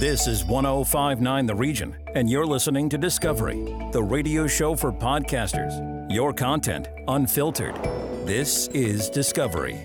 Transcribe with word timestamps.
This 0.00 0.26
is 0.26 0.44
1059 0.44 1.46
The 1.46 1.54
Region, 1.54 1.96
and 2.16 2.28
you're 2.28 2.44
listening 2.44 2.88
to 2.88 2.98
Discovery, 2.98 3.62
the 3.92 4.02
radio 4.02 4.48
show 4.48 4.74
for 4.74 4.92
podcasters. 4.92 6.10
Your 6.12 6.32
content 6.32 6.88
unfiltered. 7.06 7.76
This 8.26 8.66
is 8.68 9.08
Discovery. 9.08 9.84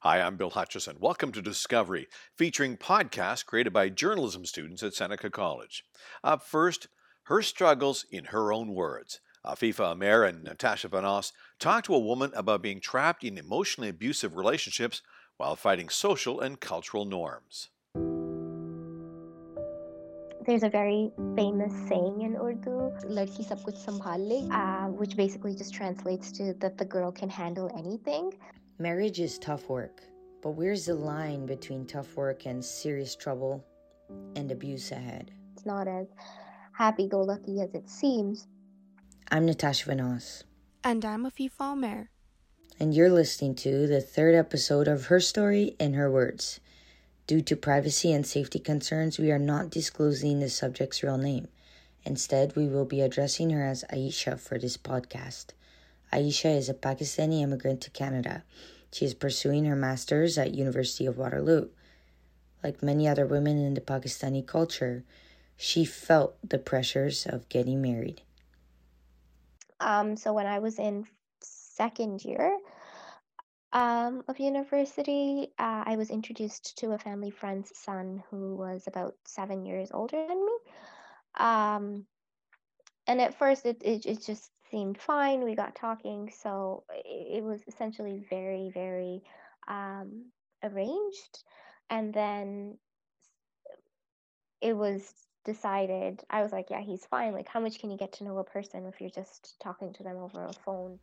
Hi, 0.00 0.22
I'm 0.22 0.38
Bill 0.38 0.48
Hutchison. 0.48 0.96
Welcome 1.00 1.32
to 1.32 1.42
Discovery, 1.42 2.08
featuring 2.34 2.78
podcasts 2.78 3.44
created 3.44 3.74
by 3.74 3.90
journalism 3.90 4.46
students 4.46 4.82
at 4.82 4.94
Seneca 4.94 5.28
College. 5.28 5.84
Up 6.24 6.42
first, 6.42 6.88
her 7.24 7.42
struggles 7.42 8.06
in 8.10 8.24
her 8.24 8.54
own 8.54 8.72
words. 8.72 9.20
Afifa 9.44 9.92
Amer 9.92 10.24
and 10.24 10.42
Natasha 10.42 10.88
Vanoss 10.88 11.32
talk 11.58 11.84
to 11.84 11.94
a 11.94 11.98
woman 11.98 12.32
about 12.34 12.62
being 12.62 12.80
trapped 12.80 13.22
in 13.22 13.36
emotionally 13.36 13.90
abusive 13.90 14.34
relationships 14.34 15.02
while 15.36 15.56
fighting 15.56 15.90
social 15.90 16.40
and 16.40 16.58
cultural 16.58 17.04
norms. 17.04 17.68
There's 20.48 20.62
a 20.62 20.70
very 20.70 21.12
famous 21.36 21.74
saying 21.90 22.22
in 22.22 22.34
Urdu, 22.34 22.90
"Ladki 23.04 23.44
sab 23.46 23.58
kuch 23.64 23.76
sambhal 23.76 24.16
le," 24.16 24.48
uh, 24.48 24.88
which 24.88 25.14
basically 25.14 25.54
just 25.54 25.74
translates 25.74 26.32
to 26.32 26.54
that 26.54 26.78
the 26.78 26.86
girl 26.86 27.12
can 27.12 27.28
handle 27.28 27.70
anything. 27.76 28.32
Marriage 28.78 29.20
is 29.20 29.38
tough 29.38 29.68
work, 29.68 30.00
but 30.40 30.52
where's 30.52 30.86
the 30.86 30.94
line 30.94 31.44
between 31.44 31.84
tough 31.84 32.16
work 32.16 32.46
and 32.46 32.64
serious 32.64 33.14
trouble 33.14 33.62
and 34.36 34.50
abuse 34.50 34.90
ahead? 34.90 35.32
It's 35.52 35.66
not 35.66 35.86
as 35.86 36.06
happy-go-lucky 36.72 37.60
as 37.60 37.74
it 37.74 37.86
seems. 37.86 38.46
I'm 39.30 39.44
Natasha 39.44 39.90
Vanoss. 39.90 40.44
And 40.82 41.04
I'm 41.04 41.26
Afifa 41.26 41.72
Amer. 41.72 42.08
And 42.80 42.94
you're 42.94 43.10
listening 43.10 43.54
to 43.56 43.86
the 43.86 44.00
third 44.00 44.34
episode 44.34 44.88
of 44.88 45.08
Her 45.12 45.20
Story 45.20 45.76
in 45.78 45.92
Her 45.92 46.10
Words. 46.10 46.58
Due 47.28 47.42
to 47.42 47.54
privacy 47.54 48.10
and 48.10 48.26
safety 48.26 48.58
concerns, 48.58 49.18
we 49.18 49.30
are 49.30 49.38
not 49.38 49.68
disclosing 49.68 50.40
the 50.40 50.48
subject's 50.48 51.02
real 51.02 51.18
name. 51.18 51.46
Instead, 52.02 52.56
we 52.56 52.66
will 52.66 52.86
be 52.86 53.02
addressing 53.02 53.50
her 53.50 53.62
as 53.62 53.84
Aisha 53.92 54.40
for 54.40 54.58
this 54.58 54.78
podcast. 54.78 55.48
Aisha 56.10 56.56
is 56.56 56.70
a 56.70 56.74
Pakistani 56.74 57.42
immigrant 57.42 57.82
to 57.82 57.90
Canada. 57.90 58.44
She 58.90 59.04
is 59.04 59.12
pursuing 59.12 59.66
her 59.66 59.76
master's 59.76 60.38
at 60.38 60.54
University 60.54 61.04
of 61.04 61.18
Waterloo. 61.18 61.68
Like 62.64 62.82
many 62.82 63.06
other 63.06 63.26
women 63.26 63.58
in 63.58 63.74
the 63.74 63.82
Pakistani 63.82 64.46
culture, 64.46 65.04
she 65.54 65.84
felt 65.84 66.34
the 66.42 66.58
pressures 66.58 67.26
of 67.26 67.50
getting 67.50 67.82
married. 67.82 68.22
Um, 69.80 70.16
so 70.16 70.32
when 70.32 70.46
I 70.46 70.60
was 70.60 70.78
in 70.78 71.06
second 71.42 72.24
year, 72.24 72.56
um, 73.72 74.22
of 74.28 74.38
university, 74.38 75.52
uh, 75.58 75.82
I 75.84 75.96
was 75.96 76.10
introduced 76.10 76.78
to 76.78 76.92
a 76.92 76.98
family 76.98 77.30
friend's 77.30 77.70
son 77.76 78.22
who 78.30 78.56
was 78.56 78.86
about 78.86 79.14
seven 79.26 79.66
years 79.66 79.90
older 79.92 80.16
than 80.26 80.44
me. 80.44 80.52
Um, 81.38 82.06
and 83.06 83.20
at 83.20 83.38
first, 83.38 83.66
it, 83.66 83.82
it, 83.82 84.06
it 84.06 84.24
just 84.24 84.50
seemed 84.70 84.98
fine. 84.98 85.44
We 85.44 85.54
got 85.54 85.74
talking. 85.74 86.30
So 86.42 86.84
it, 86.90 87.38
it 87.38 87.44
was 87.44 87.62
essentially 87.66 88.24
very, 88.30 88.70
very 88.72 89.22
um, 89.66 90.26
arranged. 90.62 91.44
And 91.90 92.12
then 92.12 92.78
it 94.60 94.76
was 94.76 95.12
decided, 95.44 96.22
I 96.28 96.42
was 96.42 96.52
like, 96.52 96.66
yeah, 96.70 96.80
he's 96.80 97.04
fine. 97.06 97.32
Like, 97.32 97.48
how 97.48 97.60
much 97.60 97.78
can 97.78 97.90
you 97.90 97.98
get 97.98 98.12
to 98.14 98.24
know 98.24 98.38
a 98.38 98.44
person 98.44 98.86
if 98.86 99.00
you're 99.00 99.10
just 99.10 99.56
talking 99.60 99.92
to 99.94 100.02
them 100.02 100.16
over 100.16 100.44
a 100.44 100.52
phone? 100.52 100.98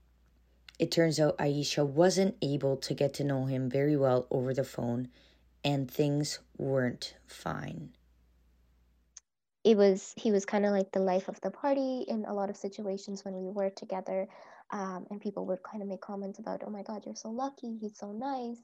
It 0.77 0.91
turns 0.91 1.19
out 1.19 1.37
Aisha 1.37 1.85
wasn't 1.85 2.35
able 2.41 2.77
to 2.77 2.93
get 2.93 3.13
to 3.15 3.23
know 3.23 3.45
him 3.45 3.69
very 3.69 3.95
well 3.95 4.27
over 4.29 4.53
the 4.53 4.63
phone, 4.63 5.07
and 5.63 5.89
things 5.89 6.39
weren't 6.57 7.15
fine. 7.27 7.91
It 9.63 9.77
was, 9.77 10.13
he 10.15 10.31
was 10.31 10.45
kind 10.45 10.65
of 10.65 10.71
like 10.71 10.91
the 10.91 10.99
life 10.99 11.27
of 11.27 11.41
the 11.41 11.49
party 11.49 12.05
in 12.07 12.25
a 12.25 12.33
lot 12.33 12.49
of 12.49 12.57
situations 12.57 13.25
when 13.25 13.33
we 13.35 13.49
were 13.49 13.71
together. 13.71 14.27
Um, 14.71 15.05
and 15.09 15.21
people 15.21 15.45
would 15.47 15.63
kind 15.63 15.81
of 15.81 15.89
make 15.89 16.01
comments 16.01 16.39
about, 16.39 16.61
oh 16.65 16.69
my 16.69 16.83
God, 16.83 17.03
you're 17.05 17.15
so 17.15 17.29
lucky, 17.29 17.77
he's 17.79 17.97
so 17.97 18.11
nice. 18.11 18.61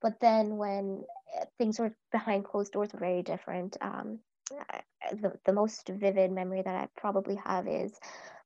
But 0.00 0.20
then 0.20 0.56
when 0.56 1.02
eh, 1.38 1.44
things 1.58 1.78
were 1.78 1.94
behind 2.12 2.44
closed 2.44 2.72
doors 2.72 2.92
were 2.92 3.00
very 3.00 3.22
different. 3.22 3.76
Um, 3.80 4.20
the, 5.10 5.32
the 5.44 5.52
most 5.52 5.88
vivid 5.88 6.30
memory 6.32 6.62
that 6.62 6.74
I 6.74 6.88
probably 6.96 7.36
have 7.44 7.66
is 7.66 7.92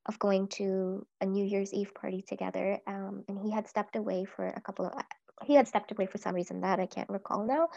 of 0.07 0.19
going 0.19 0.47
to 0.47 1.05
a 1.21 1.25
New 1.25 1.45
Year's 1.45 1.73
Eve 1.73 1.93
party 1.93 2.23
together. 2.27 2.79
Um, 2.87 3.23
and 3.27 3.39
he 3.39 3.51
had 3.51 3.67
stepped 3.67 3.95
away 3.95 4.25
for 4.25 4.47
a 4.47 4.61
couple 4.61 4.85
of 4.85 4.93
he 5.43 5.55
had 5.55 5.67
stepped 5.67 5.91
away 5.91 6.05
for 6.05 6.19
some 6.19 6.35
reason 6.35 6.61
that 6.61 6.79
I 6.79 6.85
can't 6.85 7.09
recall 7.09 7.45
now. 7.45 7.69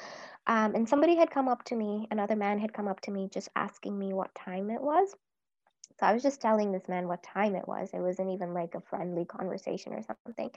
Um, 0.47 0.75
and 0.75 0.89
somebody 0.89 1.17
had 1.17 1.31
come 1.31 1.49
up 1.49 1.65
to 1.65 1.77
me, 1.77 2.07
another 2.11 2.37
man 2.37 2.59
had 2.59 2.75
come 2.75 2.89
up 2.89 3.01
to 3.03 3.11
me 3.11 3.29
just 3.33 3.49
asking 3.57 3.99
me 3.99 4.13
what 4.13 4.35
time 4.35 4.71
it 4.71 4.83
was. 4.83 5.15
So 6.01 6.07
I 6.07 6.13
was 6.13 6.23
just 6.23 6.41
telling 6.41 6.73
this 6.73 6.89
man 6.89 7.07
what 7.07 7.23
time 7.23 7.55
it 7.55 7.69
was. 7.69 7.91
It 7.93 8.01
wasn't 8.01 8.31
even 8.31 8.53
like 8.53 8.75
a 8.75 8.81
friendly 8.81 9.25
conversation 9.25 9.93
or 9.93 10.03
something. 10.03 10.51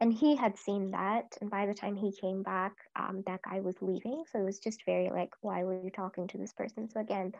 And 0.00 0.12
he 0.12 0.34
had 0.34 0.58
seen 0.58 0.90
that. 0.90 1.36
And 1.40 1.50
by 1.50 1.66
the 1.66 1.74
time 1.74 1.94
he 1.94 2.12
came 2.12 2.42
back, 2.42 2.72
um, 2.96 3.22
that 3.26 3.40
guy 3.42 3.60
was 3.60 3.76
leaving. 3.80 4.24
So 4.30 4.40
it 4.40 4.44
was 4.44 4.58
just 4.58 4.84
very 4.84 5.10
like, 5.10 5.30
why 5.40 5.62
were 5.62 5.80
you 5.80 5.90
talking 5.90 6.26
to 6.28 6.38
this 6.38 6.52
person? 6.52 6.90
So 6.90 7.00
again, 7.00 7.32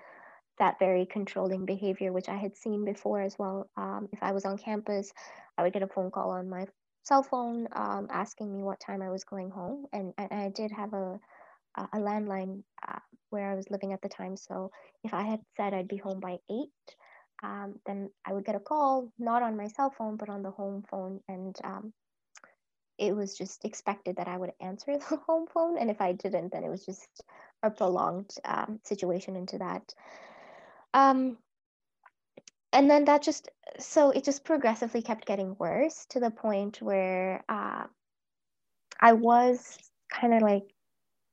that 0.62 0.78
very 0.78 1.04
controlling 1.04 1.66
behavior, 1.66 2.12
which 2.12 2.28
I 2.28 2.36
had 2.36 2.56
seen 2.56 2.84
before 2.84 3.20
as 3.20 3.36
well. 3.36 3.68
Um, 3.76 4.08
if 4.12 4.22
I 4.22 4.30
was 4.30 4.44
on 4.44 4.56
campus, 4.56 5.12
I 5.58 5.64
would 5.64 5.72
get 5.72 5.82
a 5.82 5.88
phone 5.88 6.12
call 6.12 6.30
on 6.30 6.48
my 6.48 6.66
cell 7.02 7.24
phone 7.24 7.66
um, 7.72 8.06
asking 8.12 8.52
me 8.52 8.62
what 8.62 8.78
time 8.78 9.02
I 9.02 9.10
was 9.10 9.24
going 9.24 9.50
home, 9.50 9.86
and, 9.92 10.12
and 10.16 10.32
I 10.32 10.50
did 10.50 10.70
have 10.70 10.92
a 10.94 11.18
a 11.94 11.98
landline 11.98 12.62
uh, 12.86 12.98
where 13.30 13.50
I 13.50 13.54
was 13.54 13.70
living 13.70 13.92
at 13.92 14.02
the 14.02 14.08
time. 14.08 14.36
So 14.36 14.70
if 15.04 15.14
I 15.14 15.22
had 15.22 15.40
said 15.56 15.72
I'd 15.72 15.88
be 15.88 15.96
home 15.96 16.20
by 16.20 16.36
eight, 16.50 16.96
um, 17.42 17.80
then 17.86 18.10
I 18.26 18.34
would 18.34 18.44
get 18.44 18.54
a 18.54 18.60
call, 18.60 19.10
not 19.18 19.42
on 19.42 19.56
my 19.56 19.68
cell 19.68 19.90
phone, 19.90 20.16
but 20.16 20.28
on 20.28 20.42
the 20.42 20.50
home 20.50 20.84
phone, 20.90 21.20
and 21.28 21.56
um, 21.64 21.92
it 22.98 23.16
was 23.16 23.36
just 23.36 23.64
expected 23.64 24.16
that 24.16 24.28
I 24.28 24.36
would 24.36 24.52
answer 24.60 24.98
the 25.10 25.16
home 25.26 25.46
phone. 25.52 25.78
And 25.78 25.90
if 25.90 26.00
I 26.00 26.12
didn't, 26.12 26.52
then 26.52 26.62
it 26.62 26.70
was 26.70 26.84
just 26.84 27.24
a 27.62 27.70
prolonged 27.70 28.30
um, 28.44 28.78
situation 28.84 29.34
into 29.34 29.58
that 29.58 29.82
um, 30.94 31.38
and 32.72 32.90
then 32.90 33.04
that 33.04 33.22
just 33.22 33.50
so 33.78 34.10
it 34.10 34.24
just 34.24 34.44
progressively 34.44 35.02
kept 35.02 35.26
getting 35.26 35.56
worse 35.58 36.06
to 36.10 36.20
the 36.20 36.30
point 36.30 36.80
where 36.80 37.44
uh, 37.48 37.84
I 39.00 39.12
was 39.12 39.78
kind 40.10 40.34
of 40.34 40.42
like 40.42 40.64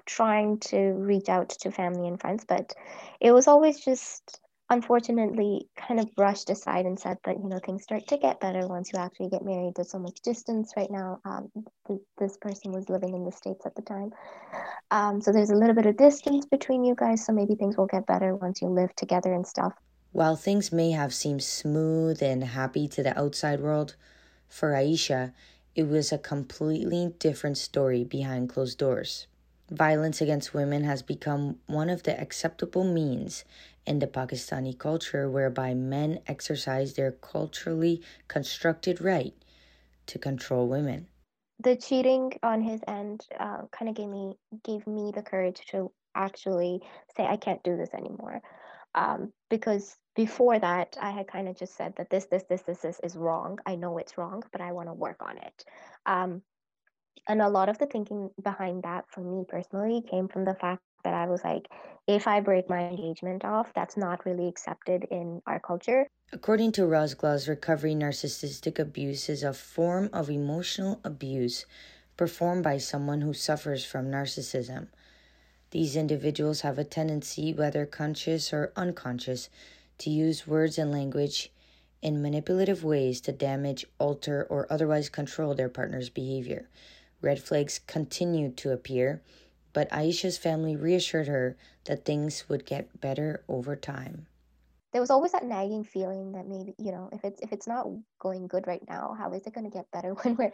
trying 0.05 0.59
to 0.59 0.93
reach 0.93 1.29
out 1.29 1.49
to 1.49 1.71
family 1.71 2.07
and 2.07 2.19
friends, 2.19 2.45
but 2.47 2.73
it 3.19 3.31
was 3.31 3.47
always 3.47 3.79
just 3.79 4.39
unfortunately 4.69 5.67
kind 5.75 5.99
of 5.99 6.13
brushed 6.15 6.49
aside 6.49 6.85
and 6.85 6.99
said 6.99 7.17
that 7.25 7.37
you 7.37 7.49
know 7.49 7.59
things 7.65 7.83
start 7.83 8.07
to 8.07 8.17
get 8.17 8.39
better 8.39 8.67
once 8.67 8.91
you 8.93 8.99
actually 8.99 9.29
get 9.29 9.43
married. 9.43 9.73
There's 9.75 9.91
so 9.91 9.99
much 9.99 10.19
distance 10.21 10.73
right 10.77 10.89
now 10.91 11.19
um, 11.25 11.49
th- 11.87 11.99
this 12.17 12.37
person 12.37 12.71
was 12.71 12.89
living 12.89 13.13
in 13.15 13.25
the 13.25 13.31
states 13.31 13.65
at 13.65 13.75
the 13.75 13.81
time. 13.81 14.11
Um, 14.91 15.21
so 15.21 15.31
there's 15.31 15.51
a 15.51 15.55
little 15.55 15.75
bit 15.75 15.85
of 15.85 15.97
distance 15.97 16.45
between 16.45 16.83
you 16.83 16.95
guys 16.95 17.25
so 17.25 17.33
maybe 17.33 17.55
things 17.55 17.77
will 17.77 17.87
get 17.87 18.05
better 18.05 18.35
once 18.35 18.61
you 18.61 18.69
live 18.69 18.95
together 18.95 19.33
and 19.33 19.45
stuff. 19.45 19.73
While 20.11 20.35
things 20.35 20.71
may 20.71 20.91
have 20.91 21.13
seemed 21.13 21.43
smooth 21.43 22.21
and 22.23 22.43
happy 22.43 22.87
to 22.87 23.03
the 23.03 23.17
outside 23.19 23.59
world 23.59 23.95
for 24.47 24.71
aisha 24.71 25.33
it 25.75 25.87
was 25.87 26.11
a 26.11 26.17
completely 26.17 27.13
different 27.19 27.57
story 27.57 28.03
behind 28.03 28.49
closed 28.49 28.77
doors. 28.77 29.27
Violence 29.69 30.19
against 30.19 30.53
women 30.53 30.83
has 30.83 31.01
become 31.03 31.59
one 31.67 31.89
of 31.89 32.03
the 32.03 32.19
acceptable 32.19 32.83
means 32.83 33.45
in 33.85 33.99
the 33.99 34.07
Pakistani 34.07 34.77
culture 34.77 35.29
whereby 35.29 35.73
men 35.73 36.19
exercise 36.27 36.93
their 36.93 37.11
culturally 37.11 38.01
constructed 38.27 39.01
right 39.01 39.33
to 40.07 40.19
control 40.19 40.67
women. 40.67 41.07
The 41.59 41.75
cheating 41.75 42.33
on 42.41 42.61
his 42.61 42.81
end 42.87 43.25
uh, 43.39 43.63
kind 43.71 43.89
of 43.89 43.95
gave 43.95 44.07
me 44.09 44.35
gave 44.63 44.87
me 44.87 45.11
the 45.13 45.21
courage 45.21 45.61
to 45.71 45.91
actually 46.15 46.81
say 47.15 47.25
I 47.25 47.37
can't 47.37 47.63
do 47.63 47.77
this 47.77 47.93
anymore, 47.93 48.41
um, 48.95 49.33
because 49.49 49.95
before 50.15 50.57
that 50.59 50.97
I 51.01 51.11
had 51.11 51.27
kind 51.27 51.47
of 51.47 51.57
just 51.57 51.75
said 51.75 51.93
that 51.97 52.09
this 52.09 52.25
this 52.25 52.43
this 52.49 52.61
this 52.61 52.79
this 52.79 52.99
is 53.03 53.15
wrong. 53.15 53.59
I 53.65 53.75
know 53.75 53.97
it's 53.97 54.17
wrong, 54.17 54.43
but 54.51 54.61
I 54.61 54.71
want 54.71 54.87
to 54.87 54.93
work 54.93 55.17
on 55.21 55.37
it. 55.37 55.65
Um, 56.05 56.41
and 57.27 57.41
a 57.41 57.49
lot 57.49 57.69
of 57.69 57.77
the 57.77 57.85
thinking 57.85 58.29
behind 58.41 58.83
that 58.83 59.05
for 59.09 59.21
me 59.21 59.43
personally 59.47 60.01
came 60.09 60.27
from 60.27 60.45
the 60.45 60.55
fact 60.55 60.81
that 61.03 61.13
I 61.13 61.27
was 61.27 61.43
like, 61.43 61.67
if 62.07 62.27
I 62.27 62.39
break 62.39 62.69
my 62.69 62.87
engagement 62.87 63.45
off, 63.45 63.71
that's 63.73 63.95
not 63.95 64.25
really 64.25 64.47
accepted 64.47 65.05
in 65.11 65.41
our 65.45 65.59
culture. 65.59 66.07
According 66.31 66.71
to 66.73 66.83
Rosglass, 66.83 67.47
recovery 67.47 67.95
narcissistic 67.95 68.79
abuse 68.79 69.29
is 69.29 69.43
a 69.43 69.53
form 69.53 70.09
of 70.13 70.29
emotional 70.29 70.99
abuse 71.03 71.65
performed 72.17 72.63
by 72.63 72.77
someone 72.77 73.21
who 73.21 73.33
suffers 73.33 73.85
from 73.85 74.11
narcissism. 74.11 74.87
These 75.71 75.95
individuals 75.95 76.61
have 76.61 76.79
a 76.79 76.83
tendency, 76.83 77.53
whether 77.53 77.85
conscious 77.85 78.51
or 78.51 78.73
unconscious, 78.75 79.49
to 79.99 80.09
use 80.09 80.47
words 80.47 80.77
and 80.77 80.91
language 80.91 81.51
in 82.01 82.21
manipulative 82.21 82.83
ways 82.83 83.21
to 83.21 83.31
damage, 83.31 83.85
alter, 83.99 84.47
or 84.49 84.65
otherwise 84.71 85.09
control 85.09 85.53
their 85.53 85.69
partner's 85.69 86.09
behavior. 86.09 86.67
Red 87.21 87.39
flags 87.41 87.79
continue 87.85 88.51
to 88.51 88.71
appear 88.71 89.21
but 89.79 89.89
Aisha's 89.91 90.37
family 90.37 90.75
reassured 90.75 91.29
her 91.29 91.55
that 91.85 92.03
things 92.03 92.49
would 92.49 92.65
get 92.65 92.99
better 92.99 93.45
over 93.47 93.77
time. 93.77 94.27
There 94.91 94.99
was 94.99 95.09
always 95.09 95.31
that 95.31 95.45
nagging 95.45 95.85
feeling 95.85 96.33
that 96.33 96.49
maybe, 96.49 96.75
you 96.77 96.91
know, 96.91 97.07
if 97.13 97.23
it's 97.23 97.39
if 97.39 97.53
it's 97.53 97.65
not 97.65 97.87
going 98.19 98.47
good 98.47 98.67
right 98.67 98.83
now, 98.89 99.15
how 99.17 99.31
is 99.31 99.47
it 99.47 99.53
going 99.53 99.71
to 99.71 99.73
get 99.73 99.89
better 99.91 100.13
when 100.21 100.35
we're 100.35 100.51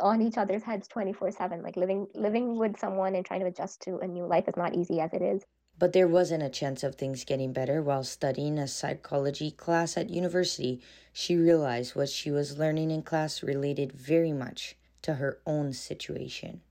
on 0.00 0.20
each 0.20 0.38
other's 0.38 0.64
heads 0.64 0.88
24/7 0.88 1.62
like 1.62 1.76
living 1.76 2.08
living 2.16 2.58
with 2.58 2.76
someone 2.76 3.14
and 3.14 3.24
trying 3.24 3.42
to 3.42 3.46
adjust 3.46 3.80
to 3.82 3.98
a 3.98 4.08
new 4.08 4.26
life 4.26 4.48
is 4.48 4.56
not 4.56 4.74
easy 4.74 4.98
as 4.98 5.12
it 5.12 5.22
is. 5.22 5.44
But 5.78 5.92
there 5.92 6.08
wasn't 6.08 6.42
a 6.42 6.48
chance 6.48 6.82
of 6.82 6.96
things 6.96 7.22
getting 7.24 7.52
better 7.52 7.80
while 7.80 8.02
studying 8.02 8.58
a 8.58 8.66
psychology 8.66 9.52
class 9.52 9.96
at 9.96 10.10
university. 10.10 10.80
She 11.12 11.36
realized 11.36 11.94
what 11.94 12.08
she 12.08 12.32
was 12.32 12.58
learning 12.58 12.90
in 12.90 13.02
class 13.02 13.40
related 13.40 13.92
very 13.92 14.32
much 14.32 14.74
to 15.02 15.14
her 15.14 15.38
own 15.46 15.74
situation 15.74 16.62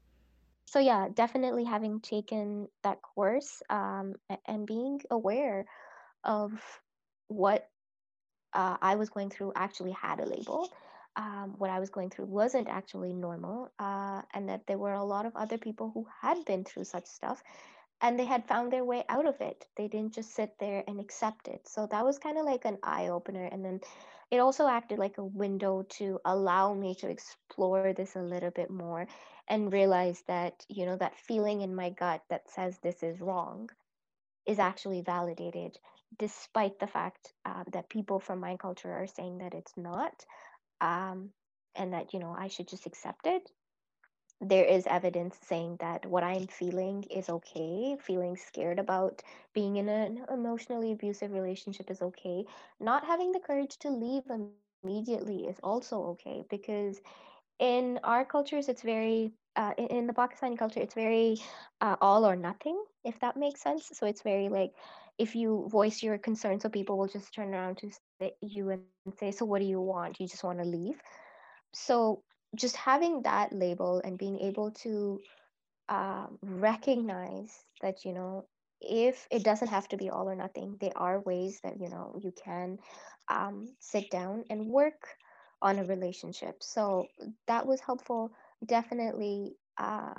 so 0.74 0.80
yeah 0.80 1.08
definitely 1.14 1.64
having 1.64 2.00
taken 2.00 2.68
that 2.84 3.00
course 3.04 3.62
um, 3.70 4.16
and 4.48 4.66
being 4.66 5.00
aware 5.12 5.66
of 6.24 6.52
what 7.28 7.70
uh, 8.54 8.78
i 8.82 8.96
was 8.96 9.10
going 9.10 9.30
through 9.30 9.54
actually 9.56 9.92
had 9.92 10.20
a 10.20 10.26
label 10.26 10.68
um, 11.16 11.54
what 11.60 11.70
i 11.70 11.80
was 11.80 11.92
going 11.92 12.10
through 12.10 12.26
wasn't 12.26 12.68
actually 12.68 13.14
normal 13.14 13.72
uh, 13.78 14.24
and 14.34 14.50
that 14.50 14.66
there 14.66 14.80
were 14.80 14.94
a 14.94 15.04
lot 15.04 15.28
of 15.28 15.36
other 15.36 15.60
people 15.60 15.92
who 15.94 16.08
had 16.22 16.44
been 16.46 16.64
through 16.64 16.84
such 16.84 17.06
stuff 17.06 17.44
and 18.02 18.20
they 18.20 18.26
had 18.26 18.46
found 18.48 18.72
their 18.72 18.84
way 18.84 19.06
out 19.08 19.26
of 19.26 19.40
it. 19.40 19.66
They 19.78 19.88
didn't 19.88 20.14
just 20.14 20.36
sit 20.36 20.52
there 20.60 20.84
and 20.88 21.00
accept 21.00 21.48
it. 21.48 21.62
So 21.70 21.88
that 21.90 22.04
was 22.04 22.20
kind 22.20 22.38
of 22.38 22.46
like 22.46 22.66
an 22.66 22.78
eye 22.84 23.08
opener 23.08 23.46
and 23.46 23.64
then 23.64 23.80
it 24.34 24.40
also 24.40 24.68
acted 24.68 25.00
like 25.00 25.20
a 25.20 25.26
window 25.26 25.84
to 26.00 26.20
allow 26.26 26.74
me 26.74 26.96
to 26.96 27.10
explore 27.10 27.94
this 27.94 28.16
a 28.16 28.22
little 28.22 28.50
bit 28.52 28.72
more 28.72 29.08
and 29.48 29.72
realize 29.72 30.24
that 30.28 30.66
you 30.70 30.86
know 30.88 30.98
that 30.98 31.16
feeling 31.18 31.62
in 31.62 31.76
my 31.76 31.92
gut 31.92 32.22
that 32.30 32.50
says 32.50 32.80
this 32.80 33.04
is 33.04 33.22
wrong 33.22 33.70
is 34.48 34.60
actually 34.60 35.02
validated 35.02 35.78
despite 36.18 36.80
the 36.80 36.88
fact 36.88 37.34
uh, 37.46 37.64
that 37.72 37.90
people 37.90 38.20
from 38.20 38.40
my 38.40 38.58
culture 38.58 38.92
are 38.92 39.08
saying 39.08 39.38
that 39.40 39.54
it's 39.54 39.78
not 39.78 40.26
um, 40.82 41.30
and 41.76 41.94
that 41.94 42.14
you 42.14 42.20
know 42.20 42.36
i 42.38 42.48
should 42.48 42.68
just 42.68 42.88
accept 42.88 43.28
it 43.28 43.50
there 44.44 44.66
is 44.66 44.88
evidence 44.88 45.38
saying 45.42 45.78
that 45.80 46.06
what 46.06 46.24
i'm 46.24 46.48
feeling 46.48 47.04
is 47.10 47.30
okay. 47.30 47.96
Feeling 48.00 48.36
scared 48.38 48.80
about 48.80 49.22
being 49.54 49.78
in 49.78 49.90
an 49.90 50.26
emotionally 50.32 50.92
abusive 50.92 51.32
relationship 51.34 51.90
is 51.92 52.02
okay. 52.02 52.46
Not 52.80 53.06
having 53.06 53.32
the 53.32 53.40
courage 53.40 53.78
to 53.80 53.90
leave 53.90 54.30
immediately 54.30 55.04
is 55.04 55.10
also 55.14 55.54
okay 55.60 55.98
because 56.04 56.52
in 57.14 57.62
our 57.68 57.88
cultures 57.88 58.34
it's 58.34 58.50
very 58.50 59.06
uh, 59.34 59.46
in, 59.56 59.88
the 59.88 59.92
pakistani 59.92 60.38
culture 60.38 60.62
it's 60.62 60.78
very 60.78 61.22
uh, 61.70 61.96
all 62.02 62.26
or 62.26 62.36
nothing 62.36 62.78
if 63.04 63.20
that 63.20 63.36
makes 63.38 63.62
sense. 63.62 63.90
So 63.94 64.06
it's 64.06 64.22
very 64.22 64.50
like 64.50 64.72
if 65.18 65.36
you 65.36 65.68
voice 65.70 66.02
your 66.04 66.18
concern 66.18 66.60
so 66.60 66.70
people 66.70 66.98
will 66.98 67.08
just 67.08 67.34
turn 67.34 67.54
around 67.54 67.78
to 67.80 67.92
you 68.42 68.70
and 68.70 68.84
say 68.88 69.32
so 69.32 69.46
what 69.46 69.60
do 69.60 69.66
you 69.66 69.80
want? 69.82 70.20
You 70.20 70.28
just 70.28 70.44
want 70.44 70.60
to 70.60 70.66
leave? 70.66 71.02
So 71.74 72.33
just 72.56 72.76
having 72.76 73.24
that 73.24 73.54
label 73.54 74.02
and 74.04 74.18
being 74.18 74.40
able 74.40 74.72
to 74.72 75.20
uh, 75.90 76.28
recognize 76.42 77.64
that 77.82 78.06
you 78.06 78.14
know 78.14 78.46
if 78.82 79.28
it 79.32 79.44
doesn't 79.44 79.70
have 79.70 79.88
to 79.90 79.98
be 79.98 80.10
all 80.10 80.30
or 80.30 80.36
nothing 80.36 80.78
there 80.82 80.96
are 80.98 81.20
ways 81.22 81.60
that 81.64 81.80
you 81.80 81.90
know 81.90 82.20
you 82.22 82.32
can 82.44 82.78
um, 83.30 83.68
sit 83.80 84.10
down 84.12 84.44
and 84.50 84.68
work 84.68 85.08
on 85.62 85.80
a 85.80 85.86
relationship. 85.86 86.62
So 86.62 87.08
that 87.48 87.66
was 87.66 87.80
helpful. 87.80 88.34
Definitely 88.66 89.56
uh, 89.78 90.16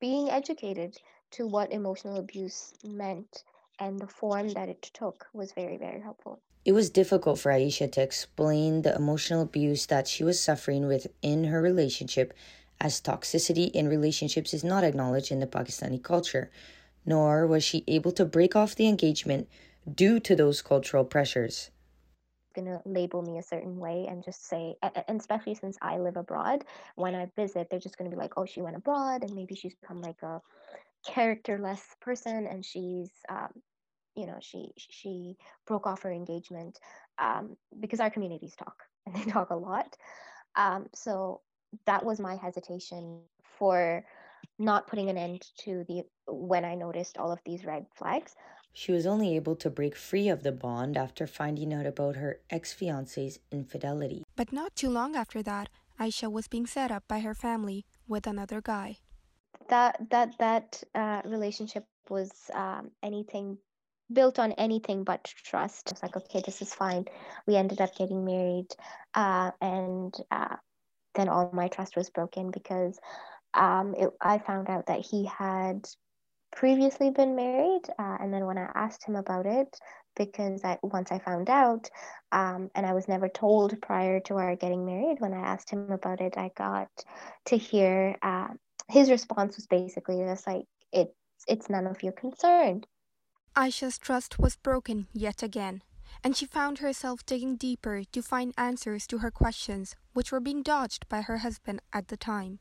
being 0.00 0.30
educated 0.30 0.96
to 1.32 1.46
what 1.46 1.72
emotional 1.72 2.16
abuse 2.18 2.72
meant 2.84 3.44
and 3.78 3.98
the 3.98 4.06
form 4.06 4.48
that 4.50 4.68
it 4.68 4.82
took 4.82 5.26
was 5.32 5.52
very 5.52 5.76
very 5.76 6.00
helpful 6.00 6.40
it 6.64 6.72
was 6.72 6.88
difficult 6.88 7.38
for 7.38 7.52
Aisha 7.52 7.92
to 7.92 8.02
explain 8.02 8.82
the 8.82 8.94
emotional 8.94 9.42
abuse 9.42 9.84
that 9.86 10.08
she 10.08 10.24
was 10.24 10.42
suffering 10.42 10.86
within 10.86 11.44
her 11.44 11.60
relationship, 11.60 12.32
as 12.80 13.02
toxicity 13.02 13.70
in 13.72 13.86
relationships 13.86 14.54
is 14.54 14.64
not 14.64 14.82
acknowledged 14.82 15.30
in 15.30 15.40
the 15.40 15.46
Pakistani 15.46 16.02
culture, 16.02 16.50
nor 17.04 17.46
was 17.46 17.62
she 17.62 17.84
able 17.86 18.12
to 18.12 18.24
break 18.24 18.56
off 18.56 18.74
the 18.74 18.88
engagement 18.88 19.46
due 19.94 20.18
to 20.20 20.34
those 20.34 20.62
cultural 20.62 21.04
pressures. 21.04 21.70
Gonna 22.56 22.80
label 22.86 23.20
me 23.20 23.36
a 23.36 23.42
certain 23.42 23.78
way 23.78 24.06
and 24.08 24.24
just 24.24 24.46
say, 24.46 24.76
and 25.06 25.20
especially 25.20 25.56
since 25.56 25.76
I 25.82 25.98
live 25.98 26.16
abroad, 26.16 26.64
when 26.94 27.14
I 27.14 27.30
visit, 27.36 27.68
they're 27.68 27.78
just 27.78 27.98
gonna 27.98 28.10
be 28.10 28.16
like, 28.16 28.34
oh, 28.38 28.46
she 28.46 28.62
went 28.62 28.76
abroad, 28.76 29.22
and 29.22 29.34
maybe 29.34 29.54
she's 29.54 29.74
become 29.74 30.00
like 30.00 30.22
a 30.22 30.40
characterless 31.06 31.82
person, 32.00 32.46
and 32.46 32.64
she's 32.64 33.10
um, 33.28 33.48
you 34.14 34.26
know 34.26 34.38
she 34.40 34.72
she 34.76 35.36
broke 35.66 35.86
off 35.86 36.02
her 36.02 36.12
engagement 36.12 36.78
um, 37.18 37.56
because 37.80 38.00
our 38.00 38.10
communities 38.10 38.54
talk 38.56 38.82
and 39.06 39.14
they 39.14 39.30
talk 39.30 39.50
a 39.50 39.56
lot. 39.56 39.96
Um, 40.56 40.86
so 40.94 41.40
that 41.86 42.04
was 42.04 42.20
my 42.20 42.36
hesitation 42.36 43.20
for 43.58 44.04
not 44.58 44.86
putting 44.86 45.10
an 45.10 45.18
end 45.18 45.44
to 45.58 45.84
the 45.88 46.02
when 46.26 46.64
i 46.64 46.74
noticed 46.74 47.18
all 47.18 47.32
of 47.32 47.40
these 47.44 47.64
red 47.64 47.86
flags. 47.96 48.34
She 48.72 48.92
was 48.92 49.06
only 49.06 49.36
able 49.36 49.54
to 49.56 49.70
break 49.70 49.94
free 49.94 50.28
of 50.28 50.42
the 50.42 50.50
bond 50.50 50.96
after 50.96 51.28
finding 51.28 51.72
out 51.72 51.86
about 51.86 52.16
her 52.16 52.40
ex-fiance's 52.50 53.38
infidelity. 53.52 54.24
But 54.34 54.52
not 54.52 54.74
too 54.74 54.90
long 54.90 55.16
after 55.16 55.42
that 55.42 55.68
aisha 55.98 56.30
was 56.30 56.48
being 56.48 56.66
set 56.66 56.90
up 56.90 57.04
by 57.08 57.20
her 57.20 57.34
family 57.34 57.84
with 58.06 58.26
another 58.26 58.60
guy 58.60 58.98
that 59.68 59.98
that 60.10 60.34
that 60.38 60.82
uh, 60.94 61.22
relationship 61.24 61.84
was 62.08 62.30
um, 62.54 62.90
anything 63.02 63.58
built 64.12 64.38
on 64.38 64.52
anything 64.52 65.04
but 65.04 65.24
trust. 65.24 65.90
It's 65.90 66.02
like, 66.02 66.16
okay, 66.16 66.42
this 66.44 66.62
is 66.62 66.74
fine. 66.74 67.06
We 67.46 67.56
ended 67.56 67.80
up 67.80 67.94
getting 67.96 68.24
married, 68.24 68.68
uh, 69.14 69.50
and 69.60 70.14
uh, 70.30 70.56
then 71.14 71.28
all 71.28 71.50
my 71.52 71.68
trust 71.68 71.96
was 71.96 72.10
broken 72.10 72.50
because 72.50 72.98
um, 73.54 73.94
it, 73.96 74.10
I 74.20 74.38
found 74.38 74.68
out 74.68 74.86
that 74.86 75.00
he 75.00 75.26
had 75.26 75.86
previously 76.52 77.10
been 77.10 77.34
married, 77.34 77.82
uh, 77.98 78.18
and 78.20 78.32
then 78.32 78.46
when 78.46 78.58
I 78.58 78.70
asked 78.74 79.04
him 79.04 79.16
about 79.16 79.46
it, 79.46 79.78
because 80.16 80.62
I 80.64 80.78
once 80.82 81.10
I 81.10 81.18
found 81.18 81.48
out, 81.50 81.88
um, 82.30 82.70
and 82.74 82.86
I 82.86 82.92
was 82.92 83.08
never 83.08 83.28
told 83.28 83.80
prior 83.80 84.20
to 84.20 84.36
our 84.36 84.56
getting 84.56 84.86
married. 84.86 85.16
When 85.20 85.34
I 85.34 85.40
asked 85.40 85.70
him 85.70 85.90
about 85.90 86.20
it, 86.20 86.34
I 86.36 86.50
got 86.56 86.88
to 87.46 87.56
hear 87.56 88.16
uh, 88.22 88.48
his 88.94 89.10
response 89.10 89.56
was 89.56 89.66
basically 89.66 90.18
just 90.24 90.46
like, 90.46 90.66
"It's 90.92 91.18
it's 91.48 91.68
none 91.68 91.86
of 91.88 92.02
your 92.04 92.12
concern." 92.12 92.84
Aisha's 93.56 93.98
trust 93.98 94.38
was 94.38 94.56
broken 94.56 95.08
yet 95.12 95.42
again, 95.42 95.82
and 96.22 96.36
she 96.36 96.46
found 96.46 96.78
herself 96.78 97.26
digging 97.26 97.56
deeper 97.56 98.04
to 98.04 98.22
find 98.22 98.54
answers 98.56 99.06
to 99.08 99.18
her 99.18 99.32
questions, 99.32 99.96
which 100.12 100.30
were 100.30 100.40
being 100.48 100.62
dodged 100.62 101.08
by 101.08 101.22
her 101.22 101.38
husband 101.38 101.82
at 101.92 102.06
the 102.08 102.16
time. 102.16 102.60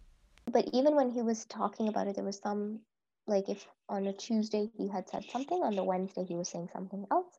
But 0.52 0.70
even 0.74 0.96
when 0.96 1.12
he 1.12 1.22
was 1.22 1.46
talking 1.46 1.88
about 1.88 2.08
it, 2.08 2.16
there 2.16 2.25
was 2.25 2.40
some, 2.40 2.82
like 3.28 3.48
if 3.48 3.68
on 3.88 4.08
a 4.08 4.13
Tuesday 4.13 4.72
he 4.75 4.88
had 4.88 5.08
said 5.08 5.24
something, 5.30 5.62
on 5.63 5.75
the 5.75 5.84
Wednesday 5.84 6.25
he 6.25 6.36
was 6.36 6.50
saying 6.50 6.70
something 6.74 7.06
else. 7.12 7.38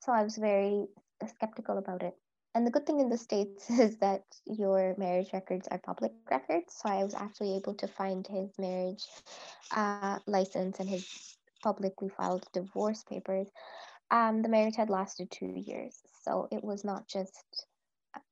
So 0.00 0.12
I 0.12 0.22
was 0.24 0.36
very 0.36 0.88
skeptical 1.26 1.78
about 1.78 2.02
it. 2.02 2.14
And 2.56 2.66
the 2.66 2.70
good 2.70 2.86
thing 2.86 3.00
in 3.00 3.10
the 3.10 3.18
States 3.18 3.68
is 3.86 3.98
that 3.98 4.24
your 4.46 4.94
marriage 4.96 5.28
records 5.34 5.68
are 5.70 5.78
public 5.78 6.12
records. 6.30 6.74
So 6.74 6.88
I 6.88 7.04
was 7.04 7.14
actually 7.14 7.54
able 7.54 7.74
to 7.74 7.86
find 7.86 8.26
his 8.26 8.50
marriage 8.58 9.04
uh, 9.76 10.20
license 10.26 10.80
and 10.80 10.88
his 10.88 11.36
publicly 11.62 12.08
filed 12.08 12.46
divorce 12.54 13.02
papers, 13.02 13.48
um, 14.10 14.40
the 14.40 14.48
marriage 14.48 14.76
had 14.76 14.88
lasted 14.88 15.30
two 15.30 15.52
years. 15.54 16.00
So 16.22 16.48
it 16.50 16.64
was 16.64 16.82
not 16.82 17.06
just 17.08 17.66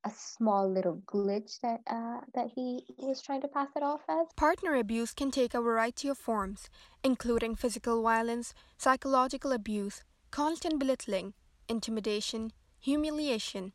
a 0.04 0.10
small 0.16 0.70
little 0.70 1.02
glitch 1.04 1.60
that 1.60 1.80
uh, 1.86 2.20
that 2.34 2.48
he 2.54 2.84
was 2.96 3.20
trying 3.20 3.42
to 3.42 3.48
pass 3.48 3.68
it 3.76 3.82
off 3.82 4.00
as. 4.08 4.28
Partner 4.36 4.74
abuse 4.76 5.12
can 5.12 5.30
take 5.30 5.52
a 5.52 5.60
variety 5.60 6.08
of 6.08 6.16
forms, 6.16 6.70
including 7.02 7.56
physical 7.56 8.02
violence, 8.02 8.54
psychological 8.78 9.52
abuse, 9.52 10.02
constant 10.30 10.78
belittling, 10.78 11.34
intimidation, 11.68 12.52
humiliation, 12.80 13.72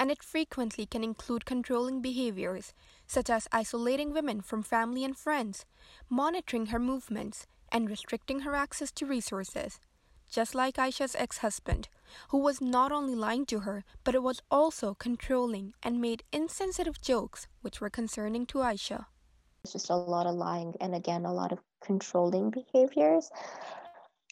and 0.00 0.10
it 0.10 0.22
frequently 0.22 0.86
can 0.86 1.04
include 1.04 1.44
controlling 1.44 2.00
behaviors 2.00 2.72
such 3.06 3.28
as 3.28 3.46
isolating 3.52 4.14
women 4.14 4.40
from 4.40 4.62
family 4.62 5.04
and 5.04 5.14
friends, 5.14 5.66
monitoring 6.08 6.66
her 6.66 6.78
movements, 6.78 7.46
and 7.70 7.90
restricting 7.90 8.40
her 8.40 8.54
access 8.54 8.90
to 8.90 9.04
resources, 9.04 9.78
just 10.30 10.54
like 10.54 10.76
Aisha's 10.76 11.14
ex 11.14 11.38
husband, 11.38 11.88
who 12.30 12.38
was 12.38 12.62
not 12.62 12.90
only 12.92 13.14
lying 13.14 13.44
to 13.46 13.60
her, 13.60 13.84
but 14.02 14.14
it 14.14 14.22
was 14.22 14.40
also 14.50 14.94
controlling 14.94 15.74
and 15.82 16.00
made 16.00 16.22
insensitive 16.32 17.02
jokes 17.02 17.46
which 17.60 17.82
were 17.82 17.90
concerning 17.90 18.46
to 18.46 18.58
Aisha. 18.58 19.04
It's 19.64 19.74
just 19.74 19.90
a 19.90 19.96
lot 19.96 20.26
of 20.26 20.34
lying 20.34 20.74
and 20.80 20.94
again, 20.94 21.26
a 21.26 21.32
lot 21.34 21.52
of 21.52 21.58
controlling 21.84 22.50
behaviors. 22.50 23.30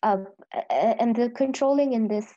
Um, 0.02 0.28
and 0.70 1.14
the 1.14 1.28
controlling 1.28 1.92
in 1.92 2.08
this 2.08 2.32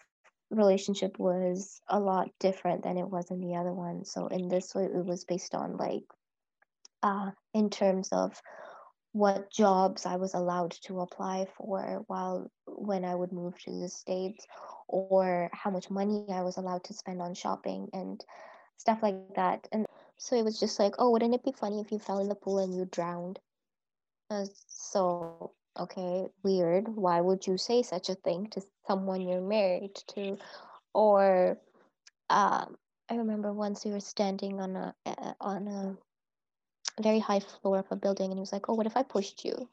relationship 0.52 1.18
was 1.18 1.82
a 1.88 2.00
lot 2.00 2.30
different 2.40 2.84
than 2.84 2.98
it 2.98 3.10
was 3.10 3.32
in 3.32 3.42
the 3.42 3.56
other 3.56 3.74
one. 3.74 4.06
So 4.06 4.28
in 4.28 4.48
this 4.48 4.76
way, 4.76 4.84
it 4.84 5.06
was 5.06 5.26
based 5.26 5.56
on 5.56 5.78
like, 5.78 6.04
uh, 7.02 7.32
in 7.54 7.70
terms 7.70 8.10
of 8.12 8.40
what 9.14 9.52
jobs 9.52 10.06
I 10.06 10.18
was 10.18 10.34
allowed 10.34 10.72
to 10.84 11.02
apply 11.02 11.48
for 11.58 12.04
while 12.08 12.52
when 12.66 13.04
I 13.04 13.16
would 13.16 13.32
move 13.34 13.60
to 13.64 13.72
the 13.72 13.90
States, 13.90 14.46
or 14.88 15.50
how 15.54 15.72
much 15.72 15.90
money 15.90 16.26
I 16.32 16.44
was 16.44 16.58
allowed 16.58 16.84
to 16.86 16.94
spend 16.94 17.22
on 17.22 17.34
shopping 17.34 17.90
and 17.94 18.24
stuff 18.78 19.00
like 19.02 19.16
that. 19.36 19.68
And 19.72 19.86
so 20.18 20.36
it 20.36 20.44
was 20.44 20.60
just 20.60 20.80
like, 20.80 20.96
oh, 21.00 21.12
wouldn't 21.12 21.34
it 21.34 21.44
be 21.44 21.52
funny 21.52 21.80
if 21.82 21.92
you 21.92 22.00
fell 22.00 22.20
in 22.20 22.30
the 22.30 22.36
pool 22.36 22.60
and 22.60 22.76
you 22.76 22.86
drowned? 22.86 23.40
Uh, 24.30 24.46
so, 24.68 25.54
okay, 25.78 26.26
weird. 26.44 26.88
Why 26.88 27.20
would 27.20 27.48
you 27.48 27.58
say 27.58 27.82
such 27.82 28.10
a 28.10 28.16
thing 28.16 28.48
to 28.52 28.62
someone 28.92 29.22
you're 29.22 29.42
married 29.42 29.96
to? 30.16 30.38
Or 30.94 31.58
um, 32.30 32.76
I 33.10 33.16
remember 33.16 33.54
once 33.54 33.86
we 33.86 33.92
were 33.92 34.02
standing 34.02 34.60
on 34.60 34.76
a 34.76 34.96
on 35.40 35.68
a 35.68 37.02
very 37.02 37.20
high 37.20 37.40
floor 37.40 37.80
of 37.80 37.86
a 37.92 37.96
building 37.96 38.32
and 38.32 38.38
he 38.38 38.42
was 38.42 38.52
like 38.52 38.68
oh 38.68 38.76
what 38.76 38.86
if 38.86 38.98
i 38.98 39.04
pushed 39.04 39.46
you? 39.46 39.70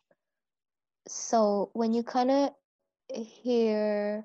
So 1.09 1.71
when 1.73 1.93
you 1.93 2.03
kind 2.03 2.31
of 2.31 2.51
hear 3.43 4.25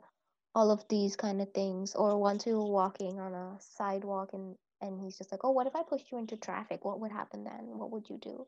all 0.54 0.70
of 0.70 0.86
these 0.90 1.16
kind 1.16 1.42
of 1.42 1.52
things 1.54 1.96
or 1.96 2.20
once 2.20 2.46
we 2.46 2.54
were 2.54 2.72
walking 2.82 3.20
on 3.20 3.34
a 3.34 3.58
sidewalk 3.60 4.30
and 4.34 4.56
and 4.82 5.02
he's 5.02 5.18
just 5.18 5.32
like 5.32 5.44
oh 5.44 5.52
what 5.52 5.66
if 5.66 5.76
i 5.76 5.82
pushed 5.82 6.12
you 6.12 6.20
into 6.20 6.38
traffic? 6.38 6.86
What 6.86 7.00
would 7.00 7.12
happen 7.12 7.44
then? 7.44 7.64
What 7.80 7.92
would 7.92 8.10
you 8.10 8.20
do? 8.22 8.46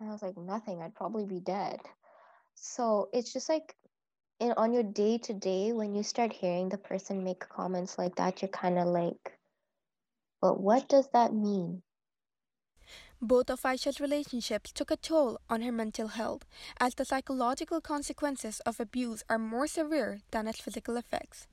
And 0.00 0.08
i 0.08 0.12
was 0.12 0.22
like 0.22 0.38
nothing. 0.38 0.80
I'd 0.80 0.94
probably 0.94 1.26
be 1.26 1.40
dead. 1.40 1.80
So 2.54 3.08
it's 3.12 3.32
just 3.32 3.48
like 3.48 3.74
in 4.40 4.52
on 4.52 4.72
your 4.72 4.82
day 4.82 5.18
to 5.18 5.32
day 5.32 5.72
when 5.72 5.94
you 5.94 6.02
start 6.02 6.32
hearing 6.32 6.68
the 6.68 6.78
person 6.78 7.24
make 7.24 7.40
comments 7.40 7.98
like 7.98 8.14
that 8.16 8.42
you're 8.42 8.48
kind 8.48 8.78
of 8.78 8.86
like 8.86 9.38
but 10.40 10.60
what 10.60 10.88
does 10.88 11.08
that 11.12 11.32
mean 11.32 11.82
both 13.24 13.50
of 13.50 13.62
Aisha's 13.62 14.00
relationships 14.00 14.72
took 14.72 14.90
a 14.90 14.96
toll 14.96 15.38
on 15.48 15.62
her 15.62 15.70
mental 15.70 16.08
health, 16.08 16.44
as 16.80 16.96
the 16.96 17.04
psychological 17.04 17.80
consequences 17.80 18.58
of 18.66 18.80
abuse 18.80 19.22
are 19.30 19.38
more 19.38 19.68
severe 19.68 20.18
than 20.32 20.48
its 20.48 20.60
physical 20.60 20.96
effects. 20.96 21.46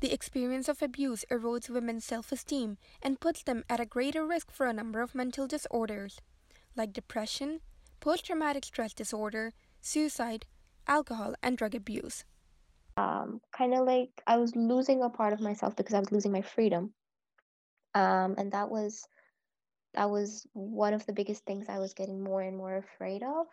The 0.00 0.12
experience 0.12 0.68
of 0.68 0.82
abuse 0.82 1.24
erodes 1.30 1.70
women's 1.70 2.04
self 2.04 2.30
esteem 2.30 2.76
and 3.00 3.20
puts 3.20 3.42
them 3.42 3.64
at 3.70 3.80
a 3.80 3.86
greater 3.86 4.26
risk 4.26 4.50
for 4.50 4.66
a 4.66 4.74
number 4.74 5.00
of 5.00 5.14
mental 5.14 5.46
disorders, 5.46 6.20
like 6.76 6.92
depression, 6.92 7.60
post 8.00 8.26
traumatic 8.26 8.66
stress 8.66 8.92
disorder, 8.92 9.54
suicide, 9.80 10.44
alcohol, 10.86 11.34
and 11.42 11.56
drug 11.56 11.74
abuse. 11.74 12.24
Um, 12.96 13.40
kind 13.52 13.74
of 13.74 13.86
like 13.86 14.10
I 14.26 14.36
was 14.36 14.54
losing 14.54 15.02
a 15.02 15.10
part 15.10 15.32
of 15.32 15.40
myself 15.40 15.74
because 15.76 15.94
I 15.94 15.98
was 15.98 16.12
losing 16.12 16.32
my 16.32 16.42
freedom. 16.42 16.92
Um, 17.94 18.34
and 18.38 18.52
that 18.52 18.70
was 18.70 19.06
that 19.94 20.10
was 20.10 20.46
one 20.52 20.92
of 20.92 21.06
the 21.06 21.12
biggest 21.12 21.44
things 21.44 21.68
I 21.68 21.78
was 21.78 21.94
getting 21.94 22.22
more 22.22 22.42
and 22.42 22.56
more 22.56 22.76
afraid 22.76 23.22
of 23.22 23.46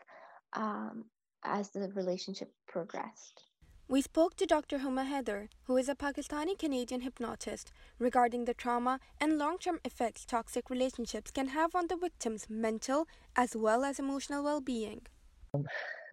um, 0.53 1.05
as 1.43 1.69
the 1.69 1.91
relationship 1.93 2.51
progressed. 2.67 3.43
We 3.87 4.01
spoke 4.01 4.37
to 4.37 4.45
Dr. 4.45 4.79
Huma 4.79 5.05
Heather, 5.05 5.49
who 5.63 5.75
is 5.75 5.89
a 5.89 5.95
Pakistani 5.95 6.57
Canadian 6.57 7.01
hypnotist, 7.01 7.73
regarding 7.99 8.45
the 8.45 8.53
trauma 8.53 8.99
and 9.19 9.37
long 9.37 9.57
term 9.57 9.79
effects 9.83 10.25
toxic 10.25 10.69
relationships 10.69 11.29
can 11.29 11.49
have 11.49 11.75
on 11.75 11.87
the 11.87 11.97
victim's 11.97 12.49
mental 12.49 13.07
as 13.35 13.55
well 13.55 13.83
as 13.83 13.99
emotional 13.99 14.43
well 14.43 14.61
being. 14.61 15.01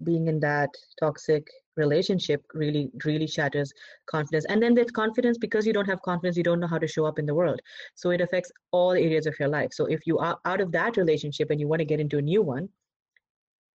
Being 0.05 0.29
in 0.29 0.41
that 0.41 0.71
toxic 1.01 1.49
relationship 1.77 2.45
really 2.55 2.91
really 3.05 3.27
shatters 3.27 3.73
confidence. 4.07 4.45
And 4.49 4.63
then 4.63 4.75
there's 4.75 4.91
confidence 4.91 5.39
because 5.39 5.67
you 5.67 5.73
don't 5.73 5.87
have 5.87 6.03
confidence 6.03 6.37
you 6.37 6.43
don't 6.43 6.61
know 6.61 6.67
how 6.67 6.79
to 6.79 6.89
show 6.89 7.05
up 7.05 7.19
in 7.19 7.27
the 7.27 7.35
world. 7.35 7.61
So 7.95 8.11
it 8.11 8.21
affects 8.21 8.51
all 8.73 8.93
areas 8.93 9.27
of 9.27 9.39
your 9.39 9.49
life. 9.49 9.73
So 9.73 9.87
if 9.87 10.07
you 10.07 10.19
are 10.19 10.39
out 10.45 10.61
of 10.61 10.73
that 10.73 10.97
relationship 10.97 11.51
and 11.51 11.61
you 11.61 11.69
want 11.69 11.81
to 11.81 11.85
get 11.85 12.01
into 12.01 12.19
a 12.19 12.23
new 12.23 12.43
one 12.43 12.69